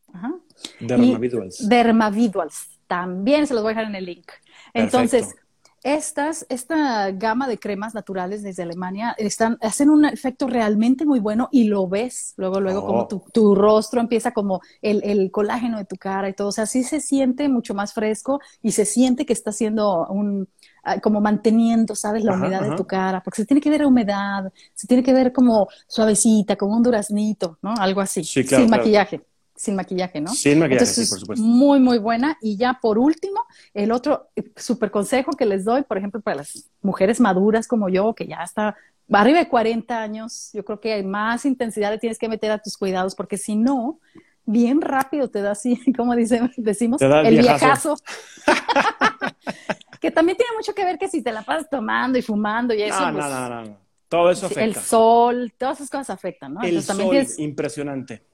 [0.81, 1.69] Dermaviduals.
[1.69, 2.69] Dermaviduals.
[2.87, 4.31] También se los voy a dejar en el link.
[4.75, 5.35] Entonces,
[5.83, 11.49] estas, esta gama de cremas naturales desde Alemania están, hacen un efecto realmente muy bueno
[11.51, 13.25] y lo ves luego, luego, como oh.
[13.33, 16.49] tu, rostro empieza como el, colágeno de tu cara y todo.
[16.49, 20.49] O sea, sí se siente mucho más fresco y se siente que está haciendo un,
[20.85, 22.23] ah, como manteniendo, ¿sabes?
[22.23, 25.33] La humedad de tu cara, porque se tiene que ver humedad, se tiene que ver
[25.33, 27.75] como suavecita, como un duraznito, ¿no?
[27.77, 29.21] Algo así, sin maquillaje
[29.63, 30.33] sin maquillaje, ¿no?
[30.33, 31.45] Sin maquillaje, sí, por supuesto.
[31.45, 32.37] Muy, muy buena.
[32.41, 36.39] Y ya por último, el otro eh, super consejo que les doy, por ejemplo, para
[36.39, 38.77] las mujeres maduras como yo, que ya está
[39.13, 42.59] arriba de 40 años, yo creo que hay más intensidad le tienes que meter a
[42.59, 44.01] tus cuidados, porque si no,
[44.45, 47.97] bien rápido te da así, como dice, decimos, el, viejazo.
[50.01, 52.83] que también tiene mucho que ver que si te la pasas tomando y fumando y
[52.83, 52.99] eso.
[52.99, 53.77] No, no, no, no,
[54.09, 54.65] Todo eso afecta.
[54.65, 56.63] El sol, todas esas cosas afectan, ¿no?
[56.63, 58.32] El sol, es impresionante.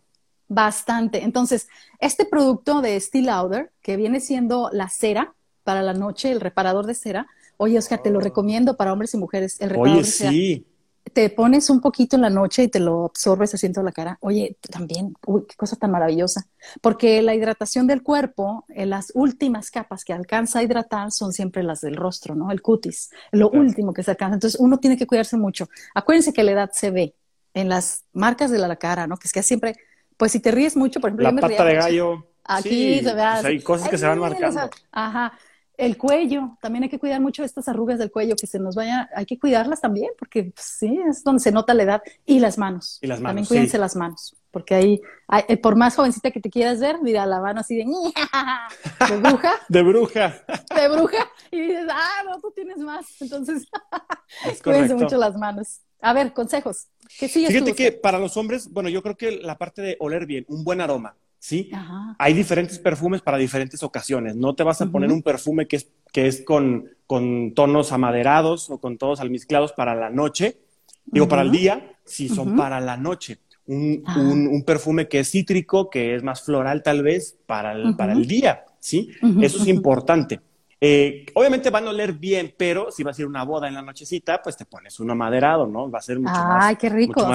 [0.48, 1.22] Bastante.
[1.24, 1.68] Entonces,
[2.00, 6.86] este producto de Steel Lauder, que viene siendo la cera para la noche, el reparador
[6.86, 7.26] de cera,
[7.58, 8.22] oye, Oscar, te lo oh.
[8.22, 9.60] recomiendo para hombres y mujeres.
[9.60, 10.66] El reparador oye, sí.
[11.12, 14.18] Te pones un poquito en la noche y te lo absorbes toda la cara.
[14.20, 16.46] Oye, también, uy, qué cosa tan maravillosa.
[16.82, 21.32] Porque la hidratación del cuerpo, en eh, las últimas capas que alcanza a hidratar son
[21.32, 22.50] siempre las del rostro, ¿no?
[22.50, 24.34] El cutis, lo último que se alcanza.
[24.34, 25.68] Entonces, uno tiene que cuidarse mucho.
[25.94, 27.14] Acuérdense que la edad se ve
[27.54, 29.16] en las marcas de la cara, ¿no?
[29.16, 29.76] Que es que siempre
[30.18, 32.26] pues si te ríes mucho, por ejemplo, la pata de gallo.
[32.44, 34.68] Aquí se ve hay cosas que se van marcando.
[34.92, 35.32] Ajá.
[35.76, 39.08] El cuello, también hay que cuidar mucho estas arrugas del cuello que se nos vaya,
[39.14, 42.02] hay que cuidarlas también, porque pues, sí, es donde se nota la edad.
[42.26, 42.98] Y las manos.
[43.00, 43.28] Y las manos.
[43.30, 45.00] También cuídense las manos, porque ahí,
[45.46, 47.84] eh, por más jovencita que te quieras ver, mira la mano así de,
[49.08, 49.52] de bruja.
[49.68, 50.44] de bruja.
[50.74, 51.30] de bruja.
[51.52, 53.06] Y dices, ah, no, tú tienes más.
[53.20, 53.68] Entonces,
[54.64, 55.82] cuídense mucho las manos.
[56.00, 56.88] A ver, consejos.
[57.18, 60.44] ¿Qué Fíjate que para los hombres, bueno, yo creo que la parte de oler bien,
[60.48, 61.70] un buen aroma, ¿sí?
[62.18, 64.36] Hay diferentes perfumes para diferentes ocasiones.
[64.36, 68.70] No te vas a poner un perfume que es, que es con, con tonos amaderados
[68.70, 70.58] o con tonos almizclados para la noche.
[71.06, 73.38] Digo, para el día, si son para la noche.
[73.66, 74.18] Un, ah.
[74.18, 78.12] un, un, perfume que es cítrico, que es más floral tal vez, para el, para
[78.14, 79.10] el día, ¿sí?
[79.42, 80.40] Eso es importante.
[80.80, 83.74] Eh, obviamente van a oler bien, pero si vas a ir a una boda en
[83.74, 85.90] la nochecita, pues te pones uno maderado, ¿no?
[85.90, 87.26] Va a ser mucho más Ay, qué rico.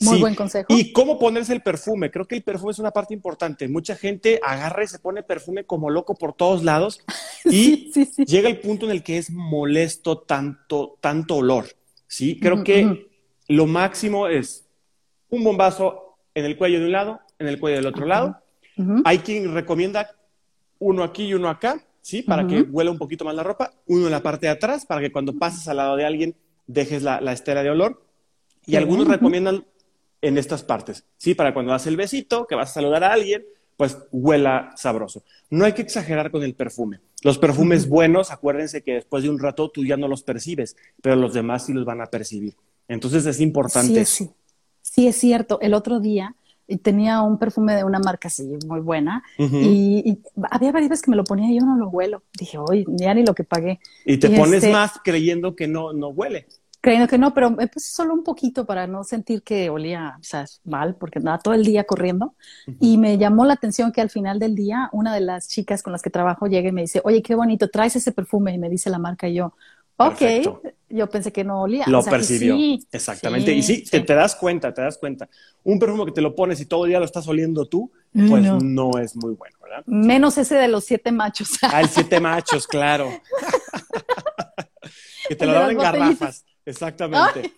[0.00, 0.66] muy buen consejo.
[0.70, 2.10] Y cómo ponerse el perfume.
[2.10, 3.68] Creo que el perfume es una parte importante.
[3.68, 7.00] Mucha gente agarra y se pone perfume como loco por todos lados
[7.44, 7.92] y
[8.24, 11.66] llega el punto en el que es molesto tanto, tanto olor.
[12.06, 13.10] Sí, creo que
[13.48, 14.66] lo máximo es
[15.28, 18.38] un bombazo en el cuello de un lado, en el cuello del otro lado.
[19.04, 20.10] Hay quien recomienda
[20.78, 22.22] uno aquí y uno acá ¿sí?
[22.22, 25.00] Para que huela un poquito más la ropa, uno en la parte de atrás, para
[25.00, 26.36] que cuando pases al lado de alguien
[26.66, 28.04] dejes la, estela de olor.
[28.66, 29.64] Y algunos recomiendan
[30.20, 31.34] en estas partes, ¿sí?
[31.34, 33.44] Para cuando das el besito, que vas a saludar a alguien,
[33.76, 35.24] pues huela sabroso.
[35.50, 37.00] No hay que exagerar con el perfume.
[37.22, 41.16] Los perfumes buenos, acuérdense que después de un rato tú ya no los percibes, pero
[41.16, 42.54] los demás sí los van a percibir.
[42.86, 44.04] Entonces es importante.
[44.04, 44.30] Sí, sí.
[44.80, 45.60] sí es cierto.
[45.60, 46.36] El otro día
[46.72, 50.18] y tenía un perfume de una marca así muy buena y,
[50.50, 52.22] había varias veces que me lo ponía y yo no lo huelo.
[52.38, 53.78] Dije, oye, ya ni lo que pagué.
[54.06, 56.46] Y te pones este más creyendo que no, no huele.
[56.80, 60.24] Creyendo que no, pero me puse solo un poquito para no sentir que olía o
[60.24, 62.34] sea, mal, porque andaba todo el día corriendo.
[62.80, 65.92] Y me llamó la atención que al final del día, una de las chicas con
[65.92, 68.54] las que trabajo llega y me dice, oye, qué bonito, traes ese perfume.
[68.54, 69.54] Y me dice la marca y yo,
[70.08, 71.84] Ok, yo pensé que no olía.
[71.86, 72.56] Lo percibió.
[72.92, 73.52] Exactamente.
[73.52, 75.28] y sí, Te, das cuenta, te das cuenta.
[75.64, 78.44] Un perfume que te lo pones y todo el día lo estás oliendo tú, pues
[78.62, 79.82] no, es muy bueno, ¿verdad?
[79.86, 81.52] Menos ese de los siete machos.
[81.62, 83.08] ah, el siete machos, claro.
[85.28, 86.44] que te lo daban en garrafas.
[86.64, 87.52] Exactamente.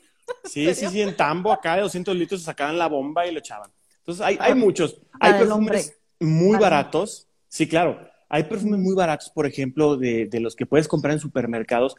[0.45, 3.71] sí, sí, sí, en tambo acá de 200 litros sacaban la bomba y lo echaban.
[3.99, 5.01] Entonces hay, hay ah, muchos.
[5.19, 7.27] Hay perfumes muy baratos.
[7.49, 7.99] Sí, claro.
[8.29, 11.97] Hay perfumes muy baratos, por ejemplo, de, de los que puedes comprar en supermercados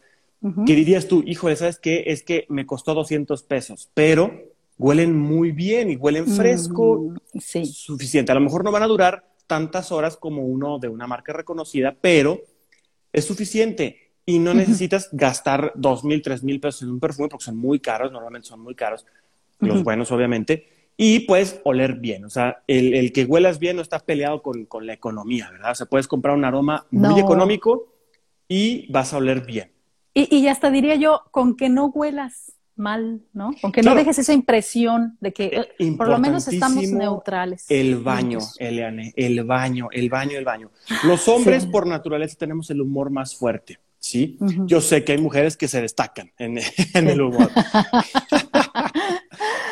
[0.66, 2.04] ¿Qué dirías tú, híjole, ¿sabes qué?
[2.08, 4.32] Es que me costó 200 pesos, pero
[4.78, 7.66] huelen muy bien y huelen fresco, sí.
[7.66, 8.32] suficiente.
[8.32, 11.96] A lo mejor no van a durar tantas horas como uno de una marca reconocida,
[12.00, 12.42] pero
[13.12, 17.46] es suficiente y no necesitas gastar dos mil, tres mil pesos en un perfume porque
[17.46, 19.06] son muy caros, normalmente son muy caros,
[19.60, 20.68] los buenos obviamente,
[20.98, 22.26] y puedes oler bien.
[22.26, 25.72] O sea, el, que huelas bien no está peleado con, la economía, ¿verdad?
[25.72, 27.94] O sea, puedes comprar un aroma muy económico
[28.48, 29.75] y vas a oler bien.
[30.16, 33.52] Y, y hasta diría yo, con que no huelas mal, ¿no?
[33.62, 37.66] Con que no dejes esa impresión de que eh, por lo menos estamos neutrales.
[37.70, 40.72] El baño, Eliane, el baño, el baño, el baño.
[41.04, 44.38] Los hombres por naturaleza tenemos el humor más fuerte, ¿sí?
[44.66, 46.58] Yo sé que hay mujeres que se destacan en,
[46.94, 47.50] el humor.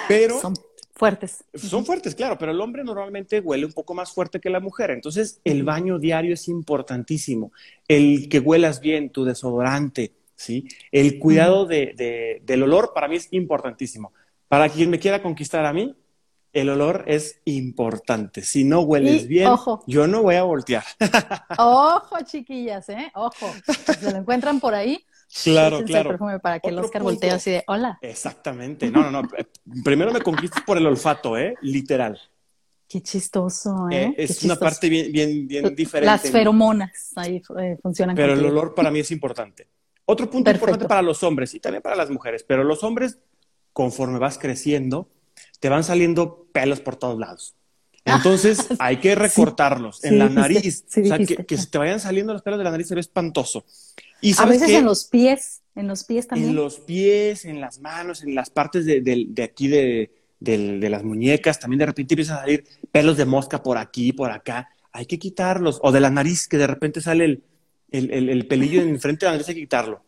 [0.08, 0.54] Pero son
[0.94, 1.44] fuertes.
[1.54, 4.92] Son fuertes, claro, pero el hombre normalmente huele un poco más fuerte que la mujer.
[4.92, 7.52] Entonces, el baño diario es importantísimo.
[7.88, 10.68] El que huelas bien, tu desodorante, ¿sí?
[10.92, 14.14] El cuidado de, del olor para mí es importantísimo.
[14.48, 15.96] Para quien me quiera conquistar a mí,
[16.52, 18.44] el olor es importante.
[18.44, 19.50] Si no hueles bien,
[19.88, 20.84] yo no voy a voltear.
[21.58, 23.12] Ojo, chiquillas, ¿eh?
[23.16, 23.52] Ojo.
[24.00, 25.04] Se lo encuentran por ahí,
[25.44, 26.12] Claro, claro.
[26.12, 27.98] perfume para que el Oscar voltee así de hola.
[28.02, 28.92] Exactamente.
[28.92, 29.30] No, no, no.
[29.84, 31.56] Primero me conquistas por el olfato, ¿eh?
[31.62, 32.20] Literal.
[32.88, 34.10] Qué chistoso, ¿eh?
[34.10, 36.06] eh es una parte bien, bien, bien diferente.
[36.06, 38.16] Las feromonas ahí eh, funcionan.
[38.16, 39.68] Pero el olor para mí es importante.
[40.06, 43.20] Otro punto importante para los hombres y también para las mujeres, pero los hombres,
[43.72, 45.10] conforme vas creciendo,
[45.60, 47.56] te van saliendo pelos por todos lados.
[48.06, 50.84] Entonces hay que recortarlos en la nariz.
[50.90, 53.02] o sea, que, que, se te vayan saliendo los pelos de la nariz se ve
[53.02, 53.64] espantoso.
[54.22, 56.50] Y a veces en los pies, en los pies también.
[56.50, 61.04] En los pies, en las manos, en las partes de, de, aquí de, de, las
[61.04, 64.70] muñecas, también de repente empiezan a salir pelos de mosca por aquí, por acá.
[64.92, 65.80] Hay que quitarlos.
[65.82, 67.44] O de la nariz, que de repente sale el,
[67.94, 70.04] el, el, pelillo en frente de la nariz, hay que quitarlo.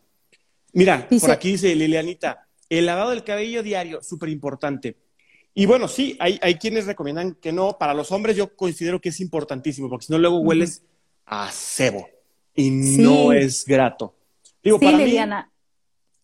[0.72, 4.96] Mira, por aquí dice Lilianita, el lavado del cabello diario, súper importante.
[5.54, 7.78] Y bueno, sí, hay, hay, quienes recomiendan que no.
[7.78, 10.82] Para los hombres yo considero que es importantísimo, porque si no luego hueles
[11.24, 12.06] a cebo
[12.54, 14.14] y no es grato.
[14.62, 15.50] Digo, sí, Liliana.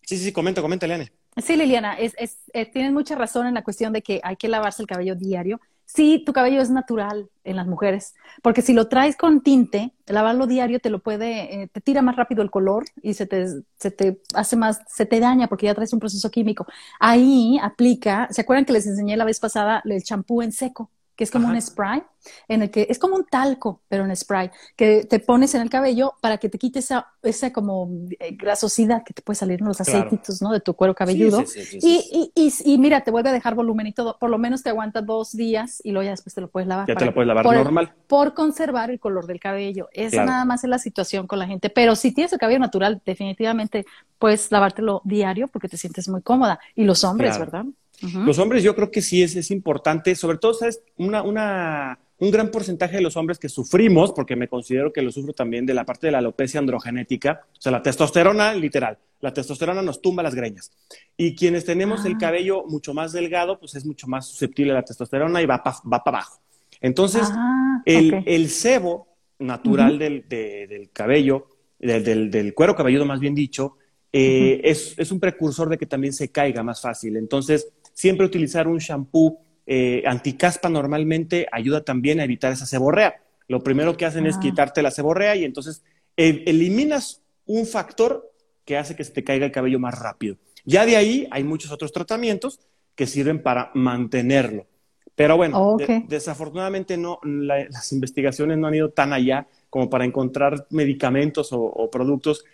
[0.03, 1.11] Sí, sí, comenta, comenta, Liliana.
[1.43, 4.49] Sí, Liliana, es, es, eh, tienes mucha razón en la cuestión de que hay que
[4.49, 5.61] lavarse el cabello diario.
[5.85, 10.47] Sí, tu cabello es natural en las mujeres, porque si lo traes con tinte, lavarlo
[10.47, 13.91] diario te lo puede, eh, te tira más rápido el color y se te, se
[13.91, 16.67] te hace más, se te daña porque ya traes un proceso químico.
[16.99, 20.91] Ahí aplica, ¿se acuerdan que les enseñé la vez pasada el champú en seco?
[21.17, 22.03] Que es como un spray,
[22.49, 25.71] en el que es como un talco, pero un spray, que te pones en el
[25.71, 29.67] cabello para que te quite esa, esa como eh, grasosidad que te puede salir en
[29.67, 30.53] los aceititos, ¿no?
[30.53, 31.45] De tu cuero cabelludo.
[31.73, 34.71] y, y, y, mira, te vuelve a dejar volumen y todo, por lo menos te
[34.71, 36.87] aguanta dos días y luego ya después te lo puedes lavar.
[36.89, 37.95] Ya te lo puedes lavar normal.
[38.07, 39.89] por conservar el color del cabello.
[39.93, 41.71] Esa nada más es la situación con la gente.
[41.71, 43.85] Pero si tienes el cabello natural, definitivamente
[44.19, 46.59] puedes lavártelo diario porque te sientes muy cómoda.
[46.75, 47.65] Y los hombres, ¿verdad?
[48.03, 50.83] Los hombres yo creo que sí es, es importante, sobre todo, ¿sabes?
[50.97, 55.11] Una, una, un gran porcentaje de los hombres que sufrimos, porque me considero que lo
[55.11, 59.33] sufro también de la parte de la alopecia androgenética, o sea, la testosterona, literal, la
[59.33, 60.71] testosterona nos tumba las greñas.
[61.17, 62.19] Y quienes tenemos el ah.
[62.21, 65.77] cabello mucho más delgado, pues es mucho más susceptible a la testosterona y va para
[65.91, 66.41] va abajo.
[66.81, 73.35] Entonces, ah, el, el, sebo natural del, del, cabello, del, del, cuero cabelludo más bien
[73.35, 73.77] dicho,
[74.13, 77.17] eh, es, es un precursor de que también se caiga más fácil.
[77.17, 83.23] Entonces, Siempre utilizar un shampoo eh, anticaspa normalmente ayuda también a evitar esa seborrea.
[83.49, 84.41] Lo primero que hacen es ah.
[84.41, 85.83] quitarte la seborrea y entonces
[86.17, 88.31] eh, eliminas un factor
[88.65, 90.37] que hace que se te caiga el cabello más rápido.
[90.65, 92.61] Ya de ahí hay muchos otros tratamientos
[92.95, 94.67] que sirven para mantenerlo.
[95.15, 95.77] Pero bueno,
[96.09, 102.45] desafortunadamente no, las investigaciones no han ido tan allá como para encontrar medicamentos o productos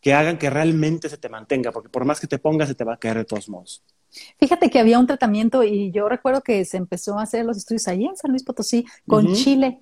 [0.00, 2.84] que hagan que realmente se te mantenga, porque por más que te pongas, se te
[2.84, 3.82] va a caer de todos modos.
[4.38, 7.88] Fíjate que había un tratamiento y yo recuerdo que se empezó a hacer los estudios
[7.88, 9.80] ahí en San Luis Potosí con chile.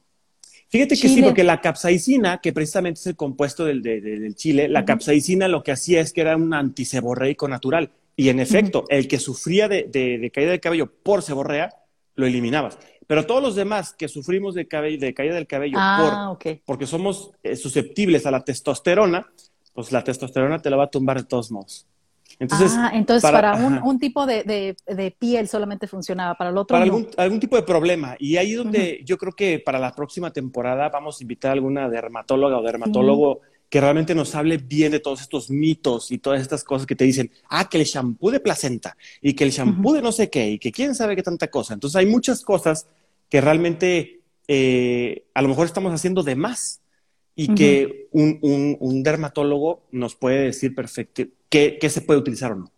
[0.69, 5.47] Fíjate que sí, porque la capsaicina, que precisamente es el compuesto del, chile, la capsaicina
[5.47, 7.91] lo que hacía es que era un antiseborreico natural.
[8.17, 11.71] Y en efecto, el que sufría de, caída de cabello por seborrea,
[12.17, 12.79] lo eliminabas.
[13.07, 14.67] Pero todos los demás que sufrimos de,
[14.99, 19.31] de caída del cabello ah, porque somos eh, susceptibles a la testosterona,
[19.75, 21.87] pues la testosterona te la va a tumbar de todos modos.
[22.39, 24.77] Entonces, ah, entonces para, un, tipo de,
[25.19, 28.17] piel solamente funcionaba, para el otro Para algún, tipo de problema.
[28.19, 31.89] Y ahí donde yo creo que para la próxima temporada vamos a invitar a alguna
[31.89, 36.63] dermatóloga o dermatólogo que realmente nos hable bien de todos estos mitos y todas estas
[36.63, 40.03] cosas que te dicen, ah, que el shampoo de placenta y que el shampoo de
[40.03, 41.75] no sé qué y que quién sabe qué tanta cosa.
[41.75, 42.87] Entonces hay muchas cosas
[43.29, 46.83] que realmente eh, a lo mejor estamos haciendo de más
[47.37, 52.73] y que un, dermatólogo nos puede decir perfecto qué, se puede utilizar o no.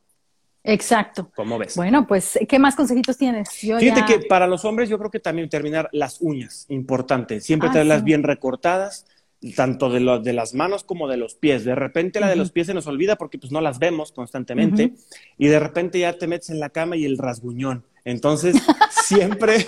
[0.64, 1.30] Exacto.
[1.36, 1.76] ¿Cómo ves?
[1.76, 3.50] Bueno, pues, ¿qué más consejitos tienes?
[3.50, 7.40] Fíjate que para los hombres yo creo que también terminar las uñas, importante.
[7.40, 9.06] Siempre ah, tenerlas bien recortadas,
[9.54, 11.64] tanto de, de las manos como de los pies.
[11.64, 14.94] De repente la de los pies se nos olvida porque pues no las vemos constantemente
[15.38, 17.84] y de repente ya te metes en la cama y el rasguñón.
[18.04, 18.56] Entonces,
[19.04, 19.66] siempre...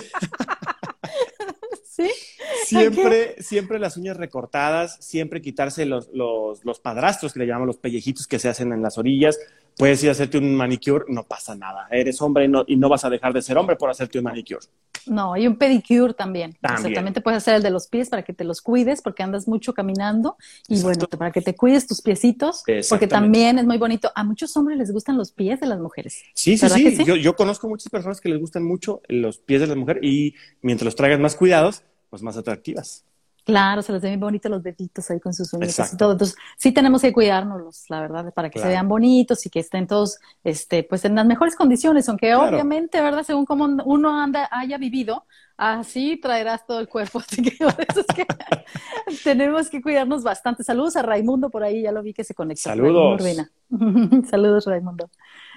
[2.69, 7.77] Siempre, siempre las uñas recortadas, siempre quitarse los, los, los padrastros, que le llamamos los
[7.77, 9.39] pellejitos que se hacen en las orillas.
[9.75, 11.87] Puedes ir a hacerte un manicure, no pasa nada.
[11.89, 14.25] Eres hombre y no, y no vas a dejar de ser hombre por hacerte un
[14.25, 14.65] manicure.
[15.05, 16.57] No, y un pedicure también.
[16.61, 17.13] También.
[17.13, 19.73] te puedes hacer el de los pies para que te los cuides, porque andas mucho
[19.73, 20.37] caminando.
[20.67, 24.11] Y bueno, para que te cuides tus piecitos, porque también es muy bonito.
[24.15, 26.23] A muchos hombres les gustan los pies de las mujeres.
[26.33, 27.05] Sí, sí, sí.
[27.05, 30.35] Yo, yo, conozco muchas personas que les gustan mucho los pies de las mujeres y
[30.61, 33.05] mientras los traigas más cuidados, pues más atractivas.
[33.49, 36.11] Claro, se les ve muy bonitos los deditos ahí con sus uñas y todo.
[36.11, 39.87] Entonces, sí tenemos que cuidárnoslos, la verdad, para que se vean bonitos y que estén
[39.87, 43.23] todos, este, pues en las mejores condiciones, aunque obviamente, ¿verdad?
[43.23, 45.25] Según cómo uno anda, haya vivido,
[45.57, 47.19] así traerás todo el cuerpo.
[47.27, 48.25] Así que por eso es que
[49.23, 50.63] tenemos que cuidarnos bastante.
[50.63, 52.69] Saludos a Raimundo por ahí, ya lo vi que se conectó.
[52.69, 53.23] Saludos.
[54.29, 55.09] Saludos, Raimundo.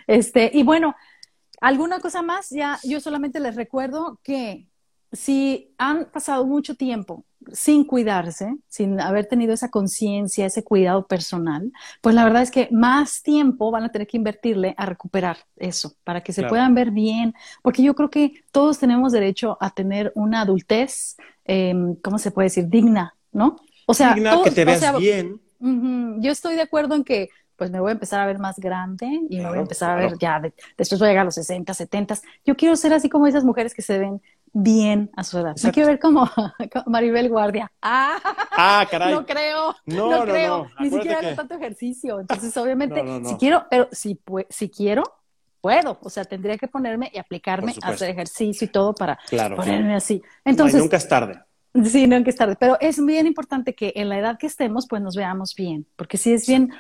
[0.07, 0.95] Este, y bueno,
[1.61, 2.49] ¿alguna cosa más?
[2.49, 4.67] Ya, yo solamente les recuerdo que
[5.13, 11.73] si han pasado mucho tiempo sin cuidarse, sin haber tenido esa conciencia, ese cuidado personal,
[12.01, 15.95] pues la verdad es que más tiempo van a tener que invertirle a recuperar eso,
[16.05, 20.13] para que se puedan ver bien, porque yo creo que todos tenemos derecho a tener
[20.15, 22.69] una adultez, em, ¿cómo se puede decir?
[22.69, 23.57] Digna, ¿no?
[23.87, 25.41] O sea, que te veas bien.
[25.59, 29.07] yo estoy de acuerdo en que pues me voy a empezar a ver más grande
[29.29, 30.41] y me voy a empezar a ver ya,
[30.77, 32.19] después voy a llegar a los 60, 70.
[32.45, 34.21] Yo quiero ser así como esas mujeres que se ven
[34.53, 35.55] bien a su edad.
[35.63, 36.29] Me quiero ver como,
[36.87, 37.71] Maribel Guardia.
[37.81, 38.19] Ah,
[38.53, 39.13] ah, caray.
[39.23, 40.67] No creo, no, no, creo.
[40.81, 42.21] Ni siquiera hago tanto ejercicio.
[42.21, 45.03] Entonces, obviamente, si quiero, pero si, si quiero,
[45.61, 45.99] puedo.
[46.03, 49.19] O sea, tendría que ponerme y aplicarme a hacer ejercicio y todo para
[49.57, 50.23] ponerme así.
[50.45, 51.41] Entonces, nunca es tarde.
[51.85, 52.57] Sí, nunca es tarde.
[52.59, 55.87] Pero es bien importante que en la edad que estemos, pues nos veamos bien.
[55.97, 56.71] Porque si es bien,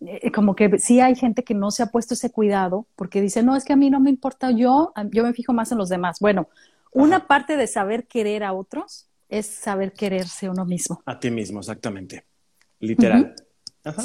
[0.00, 3.42] eh, como que sí hay gente que no se ha puesto ese cuidado porque dice,
[3.42, 5.88] no, es que a mí no me importa yo, yo me fijo más en los
[5.88, 6.18] demás.
[6.20, 6.48] Bueno,
[6.92, 11.02] una parte de saber querer a otros es saber quererse uno mismo.
[11.06, 12.24] A ti mismo, exactamente.
[12.80, 13.34] Literal.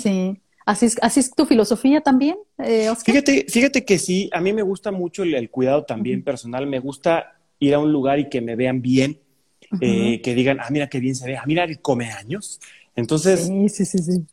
[0.01, 0.41] Sí.
[0.65, 4.63] Así es, así es tu filosofía también, eh, Fíjate, fíjate que sí, a mí me
[4.63, 6.67] gusta mucho el, cuidado también personal.
[6.67, 9.17] Me gusta ir a un lugar y que me vean bien,
[9.79, 12.59] eh, que digan, ah, mira qué bien se ve, ah, mira, come años.
[12.97, 14.25] Entonces, sí, sí, sí, sí.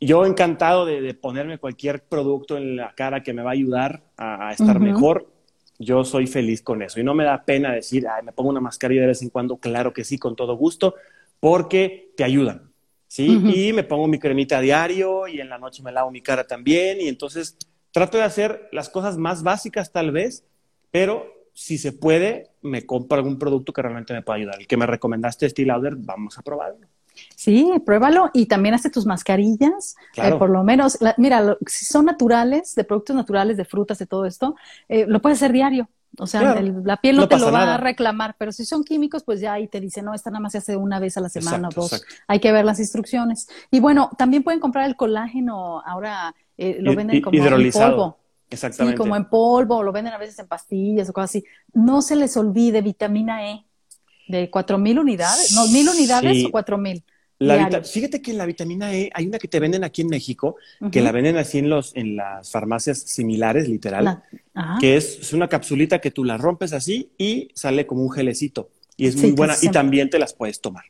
[0.00, 4.52] yo encantado de, ponerme cualquier producto en la cara que me va a ayudar a,
[4.52, 5.30] estar mejor
[5.78, 7.00] yo soy feliz con eso.
[7.00, 9.56] Y no me da pena decir, Ay, me pongo una mascarilla de vez en cuando,
[9.58, 10.94] claro que sí, con todo gusto,
[11.40, 12.70] porque te ayudan.
[13.08, 13.40] ¿sí?
[13.54, 16.46] Y me pongo mi cremita a diario y en la noche me lavo mi cara
[16.46, 17.00] también.
[17.00, 17.56] Y entonces
[17.92, 20.44] trato de hacer las cosas más básicas tal vez,
[20.90, 24.60] pero si se puede, me compro algún producto que realmente me pueda ayudar.
[24.60, 26.86] El que me recomendaste, Steel Lauder, vamos a probarlo.
[27.34, 32.74] Sí, pruébalo y también hace tus mascarillas, eh, por lo menos, mira, si son naturales,
[32.74, 34.56] de productos naturales, de frutas, de todo esto,
[34.88, 35.88] eh, lo puedes hacer diario.
[36.18, 39.40] O sea, la piel no, te lo va a reclamar, pero si son químicos, pues
[39.40, 41.68] ya ahí te dice, no, esta nada más se hace una vez a la semana
[41.68, 42.02] o dos.
[42.26, 43.48] Hay que ver las instrucciones.
[43.70, 48.18] Y bueno, también pueden comprar el colágeno, ahora eh, lo venden como en polvo.
[48.48, 48.96] Exactamente.
[48.96, 51.44] Sí, como en polvo, lo venden a veces en pastillas o cosas así.
[51.74, 53.66] No se les olvide vitamina E
[54.28, 57.04] de cuatro mil unidades, no, mil unidades o cuatro mil.
[57.84, 60.56] fíjate que la vitamina E hay una que te venden aquí en México,
[60.90, 64.22] que la venden así en, los, en las farmacias similares, literal,
[64.80, 68.70] que es, una capsulita que tú la rompes así y sale como un gelecito.
[68.96, 70.84] Y es muy buena y también te las puedes tomar.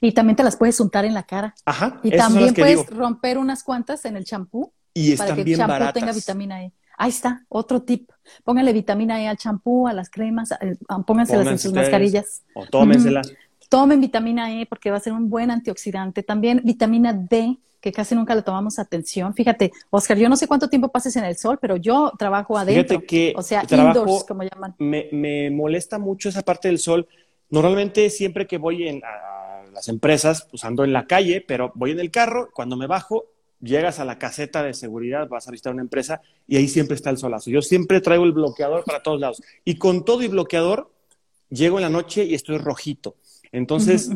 [0.00, 1.54] Y también te las puedes untar en la cara.
[1.64, 2.00] Ajá.
[2.02, 4.72] Y también puedes romper unas cuantas en el champú.
[4.94, 6.72] Y para que el champú tenga vitamina E.
[7.02, 8.12] Ahí está, otro tip.
[8.44, 12.44] Póngale vitamina E al champú, a las cremas, eh, pónganselas en sus mascarillas.
[12.54, 13.34] O tómenselas.
[13.68, 16.22] Tomen vitamina E porque va a ser un buen antioxidante.
[16.22, 19.34] También vitamina D, que casi nunca le tomamos atención.
[19.34, 23.00] Fíjate, Oscar, yo no sé cuánto tiempo pases en el sol, pero yo trabajo adentro.
[23.00, 24.76] Fíjate que o sea, indoors, como llaman.
[24.78, 27.08] Me, me, molesta mucho esa parte del sol.
[27.50, 31.90] Normalmente siempre que voy en, a las empresas, pues ando en la calle, pero voy
[31.90, 33.24] en el carro, cuando me bajo,
[33.62, 37.10] llegas a la caseta de seguridad, vas a visitar una empresa y ahí siempre está
[37.10, 37.50] el solazo.
[37.50, 39.42] Yo siempre traigo el bloqueador para todos lados.
[39.64, 40.92] Y con todo y bloqueador,
[41.48, 43.16] llego en la noche y estoy rojito.
[43.52, 44.10] Entonces,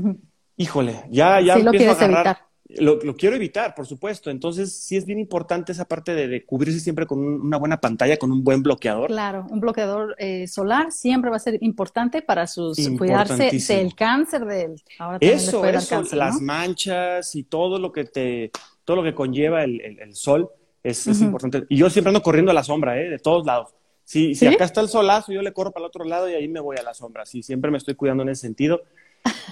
[0.56, 2.46] híjole, ya, ya empiezo a agarrar.
[2.68, 4.28] Lo, quiero evitar, por supuesto.
[4.28, 8.32] Entonces, sí es bien importante esa parte de, cubrirse siempre con una buena pantalla, con
[8.32, 9.06] un buen bloqueador.
[9.06, 14.46] Claro, un bloqueador eh, solar siempre va a ser importante para sus cuidarse del cáncer
[14.46, 14.82] del.
[14.98, 18.50] Ahora eso, eso, las manchas y todo lo que te
[18.86, 20.48] todo lo que conlleva el, sol
[20.82, 21.64] es, importante.
[21.68, 23.10] Y yo siempre ando corriendo a la sombra, ¿eh?
[23.10, 23.74] de todos lados.
[24.04, 26.46] Si, si acá está el solazo, yo le corro para el otro lado y ahí
[26.46, 27.26] me voy a la sombra.
[27.26, 28.80] Sí, siempre me estoy cuidando en ese sentido.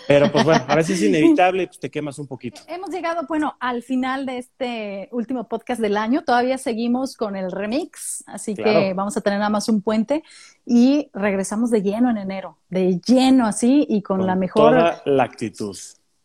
[0.06, 2.60] Pero pues bueno, a veces es inevitable, pues te quemas un poquito.
[2.68, 6.22] Hemos llegado, bueno, al final de este último podcast del año.
[6.22, 10.22] Todavía seguimos con el remix, así que vamos a tener nada más un puente
[10.64, 14.72] y regresamos de lleno en enero, de lleno así y con, la mejor...
[14.72, 15.76] Toda la actitud.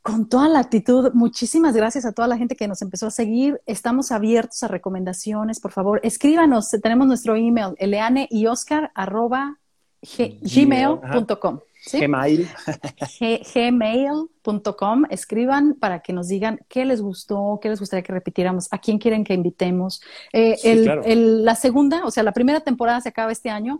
[0.09, 3.61] Con toda la actitud, muchísimas gracias a toda la gente que nos empezó a seguir.
[3.67, 6.71] Estamos abiertos a recomendaciones, por favor, escríbanos.
[6.81, 8.91] Tenemos nuestro email, eleane y oscar
[10.41, 11.59] gmail.com.
[11.93, 12.49] Gmail.
[13.53, 15.05] gmail.com.
[15.11, 18.97] Escriban para que nos digan qué les gustó, qué les gustaría que repitiéramos, a quién
[18.97, 20.01] quieren que invitemos.
[20.33, 20.57] Eh,
[21.15, 23.79] la segunda, o sea, la primera temporada se acaba este año.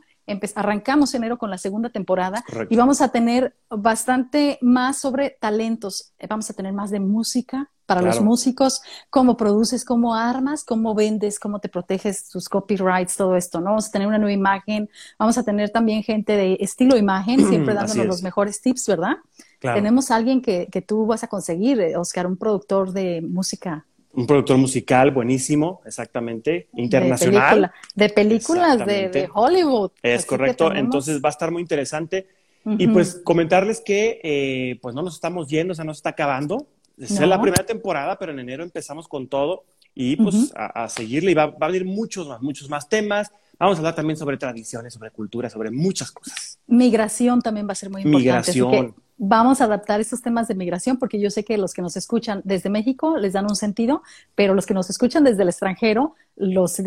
[0.56, 6.14] Arrancamos enero con la segunda temporada y vamos a tener bastante más sobre talentos.
[6.28, 11.40] Vamos a tener más de música, para los músicos, cómo produces, cómo armas, cómo vendes,
[11.40, 13.72] cómo te proteges tus copyrights, todo esto, ¿no?
[13.72, 17.74] Vamos a tener una nueva imagen, vamos a tener también gente de estilo imagen, siempre
[17.74, 19.18] dándonos los mejores tips, ¿verdad?
[19.60, 23.88] Tenemos a alguien que, que tú vas a conseguir, eh, Oscar, un productor de música
[24.14, 27.72] un productor musical buenísimo, exactamente, internacional.
[27.96, 29.92] De, películas de, Hollywood.
[30.02, 32.28] Es correcto, entonces va a estar muy interesante.
[32.66, 36.10] Y pues comentarles que eh, pues no nos estamos yendo, o sea, no se está
[36.10, 36.68] acabando.
[36.98, 39.64] Es la primera temporada, pero en enero empezamos con todo
[39.96, 43.32] y pues a, seguirle y va, a venir muchos más, muchos más temas.
[43.58, 46.60] Vamos a hablar también sobre tradiciones, sobre cultura, sobre muchas cosas.
[46.68, 48.52] Migración también va a ser muy importante.
[48.52, 48.96] Migración.
[49.22, 52.42] Vamos a adaptar estos temas de migración porque yo sé que los que nos escuchan
[52.46, 54.02] desde México les dan un sentido,
[54.34, 56.82] pero los que nos escuchan desde el extranjero, los,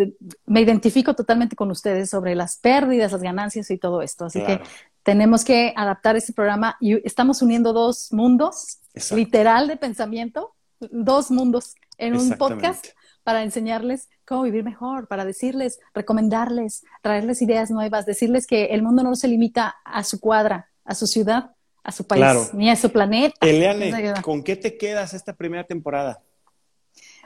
[0.47, 4.25] me identifico totalmente con ustedes sobre las pérdidas, las ganancias y todo esto.
[4.25, 4.63] Así que
[5.03, 8.79] tenemos que adaptar este programa y estamos uniendo dos mundos
[9.15, 10.55] literal de pensamiento,
[10.91, 12.87] dos mundos en un podcast
[13.25, 19.03] para enseñarles cómo vivir mejor, para decirles, recomendarles, traerles ideas nuevas, decirles que el mundo
[19.03, 21.53] no se limita a su cuadra, a su ciudad,
[21.85, 23.37] a su país, ni a su planeta.
[23.41, 26.23] Eliane, ¿con qué te quedas esta primera temporada?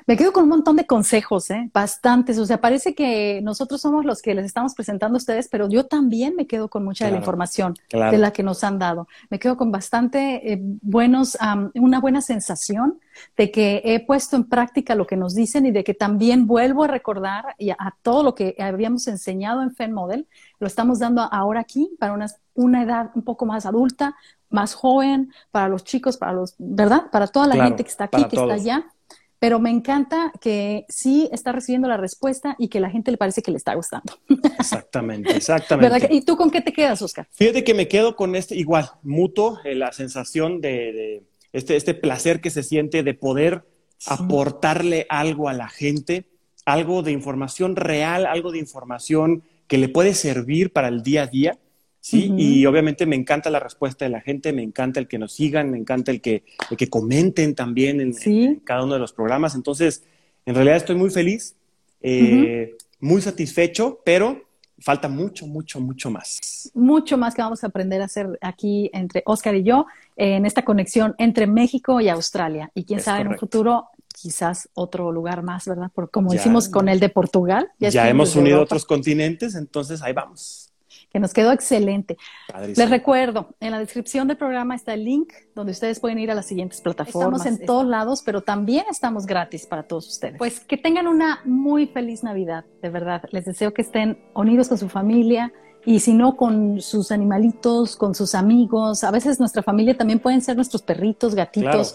[0.09, 1.69] Me quedo con un montón de consejos, ¿eh?
[1.75, 2.39] bastantes.
[2.39, 5.87] O sea, parece que nosotros somos los que les estamos presentando a ustedes, pero yo
[5.87, 9.09] también me quedo con mucha de la información de la que nos han dado.
[9.31, 11.37] Me quedo con bastante eh, buenos,
[11.75, 13.01] una buena sensación
[13.37, 16.85] de que he puesto en práctica lo que nos dicen y de que también vuelvo
[16.85, 20.29] a recordar y a, todo lo que habíamos enseñado en FEN Model,
[20.61, 22.17] lo estamos dando ahora aquí para
[22.55, 24.15] una edad un poco más adulta,
[24.51, 27.11] más joven, para los chicos, para los, ¿verdad?
[27.11, 28.87] Para toda la gente que está aquí, que está allá
[29.39, 33.43] pero me encanta que sí está recibiendo la respuesta y que la gente le parece
[33.43, 34.15] que le está gustando.
[34.59, 36.09] Exactamente, exactamente.
[36.11, 37.29] ¿Y tú con qué te quedas, Oscar?
[37.33, 41.23] Fíjate que me quedo con este, igual, mutuo, eh, la sensación de,
[41.53, 43.65] este, este placer que se siente de poder
[44.07, 46.29] aportarle algo a la gente,
[46.65, 51.27] algo de información real, algo de información que le puede servir para el día a
[51.27, 51.59] día
[52.07, 52.33] ¿sí?
[52.37, 55.73] Y obviamente me encanta la respuesta de la gente, me encanta el que nos sigan,
[55.73, 56.45] me encanta el que,
[56.79, 59.57] que comenten también en, cada uno de los programas.
[59.57, 60.05] Entonces,
[60.45, 61.57] en realidad estoy muy feliz,
[62.01, 64.41] eh, muy satisfecho, pero
[64.79, 66.71] falta mucho, mucho, mucho más.
[66.75, 70.65] Mucho más que vamos a aprender a hacer aquí entre Oscar y yo, en esta
[70.65, 72.71] conexión entre México y Australia.
[72.75, 75.91] Y quién sabe, en un futuro quizás otro lugar más, ¿verdad?
[75.93, 77.69] Por, como decimos con el de Portugal.
[77.81, 80.66] Ya, hemos unido otros continentes, entonces ahí vamos
[81.17, 82.19] que nos quedó excelente.
[82.77, 86.35] Les recuerdo, en la descripción del programa está el link donde ustedes pueden ir a
[86.35, 87.41] las siguientes plataformas.
[87.41, 90.37] Estamos en todos lados, pero también estamos gratis para todos ustedes.
[90.37, 93.23] Pues que tengan una muy feliz Navidad, de verdad.
[93.33, 95.55] Les deseo que estén unidos con su familia,
[95.87, 99.05] y si no con sus animalitos, con sus amigos.
[99.05, 101.95] A veces nuestra familia también pueden ser nuestros perritos, gatitos,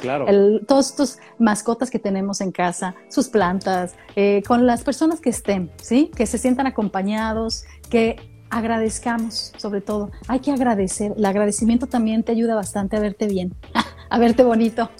[0.65, 5.69] todos estos mascotas que tenemos en casa, sus plantas, eh, con las personas que estén,
[5.75, 6.09] ¿sí?
[6.15, 10.11] Que se sientan acompañados, que agradezcamos sobre todo.
[10.27, 11.13] Hay que agradecer.
[11.17, 13.55] El agradecimiento también te ayuda bastante a verte bien,
[14.09, 14.91] a verte bonito.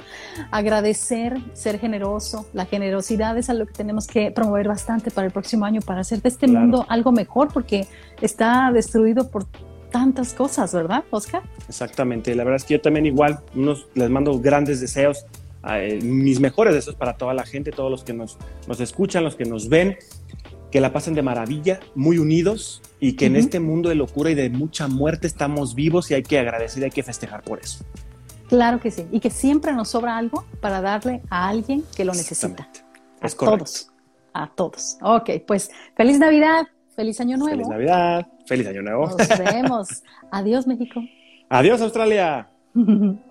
[0.50, 2.48] Agradecer, ser generoso.
[2.54, 6.22] La generosidad es algo que tenemos que promover bastante para el próximo año, para hacer
[6.22, 7.88] de este mundo algo mejor, porque
[8.22, 9.46] está destruido por
[9.92, 11.44] tantas cosas, ¿verdad, Oscar?
[11.68, 12.34] Exactamente.
[12.34, 15.26] La verdad es que yo también igual unos, les mando grandes deseos.
[15.70, 18.38] Eh, mis mejores deseos para toda la gente, todos los que nos,
[18.68, 19.98] nos escuchan, los que nos ven,
[20.72, 24.36] que la pasen de maravilla, muy unidos y que en este mundo de locura y
[24.36, 27.84] de mucha muerte estamos vivos y hay que agradecer y hay que festejar por eso.
[28.48, 32.14] Claro que sí, y que siempre nos sobra algo para darle a alguien que lo
[32.14, 32.68] necesita.
[33.22, 33.92] A todos,
[34.34, 34.98] a todos.
[35.02, 37.56] Ok, pues feliz Navidad, feliz Año Nuevo.
[37.56, 39.10] Feliz Navidad, feliz Año Nuevo.
[39.10, 40.04] Nos vemos.
[40.32, 41.02] Adiós México.
[41.50, 42.50] Adiós Australia.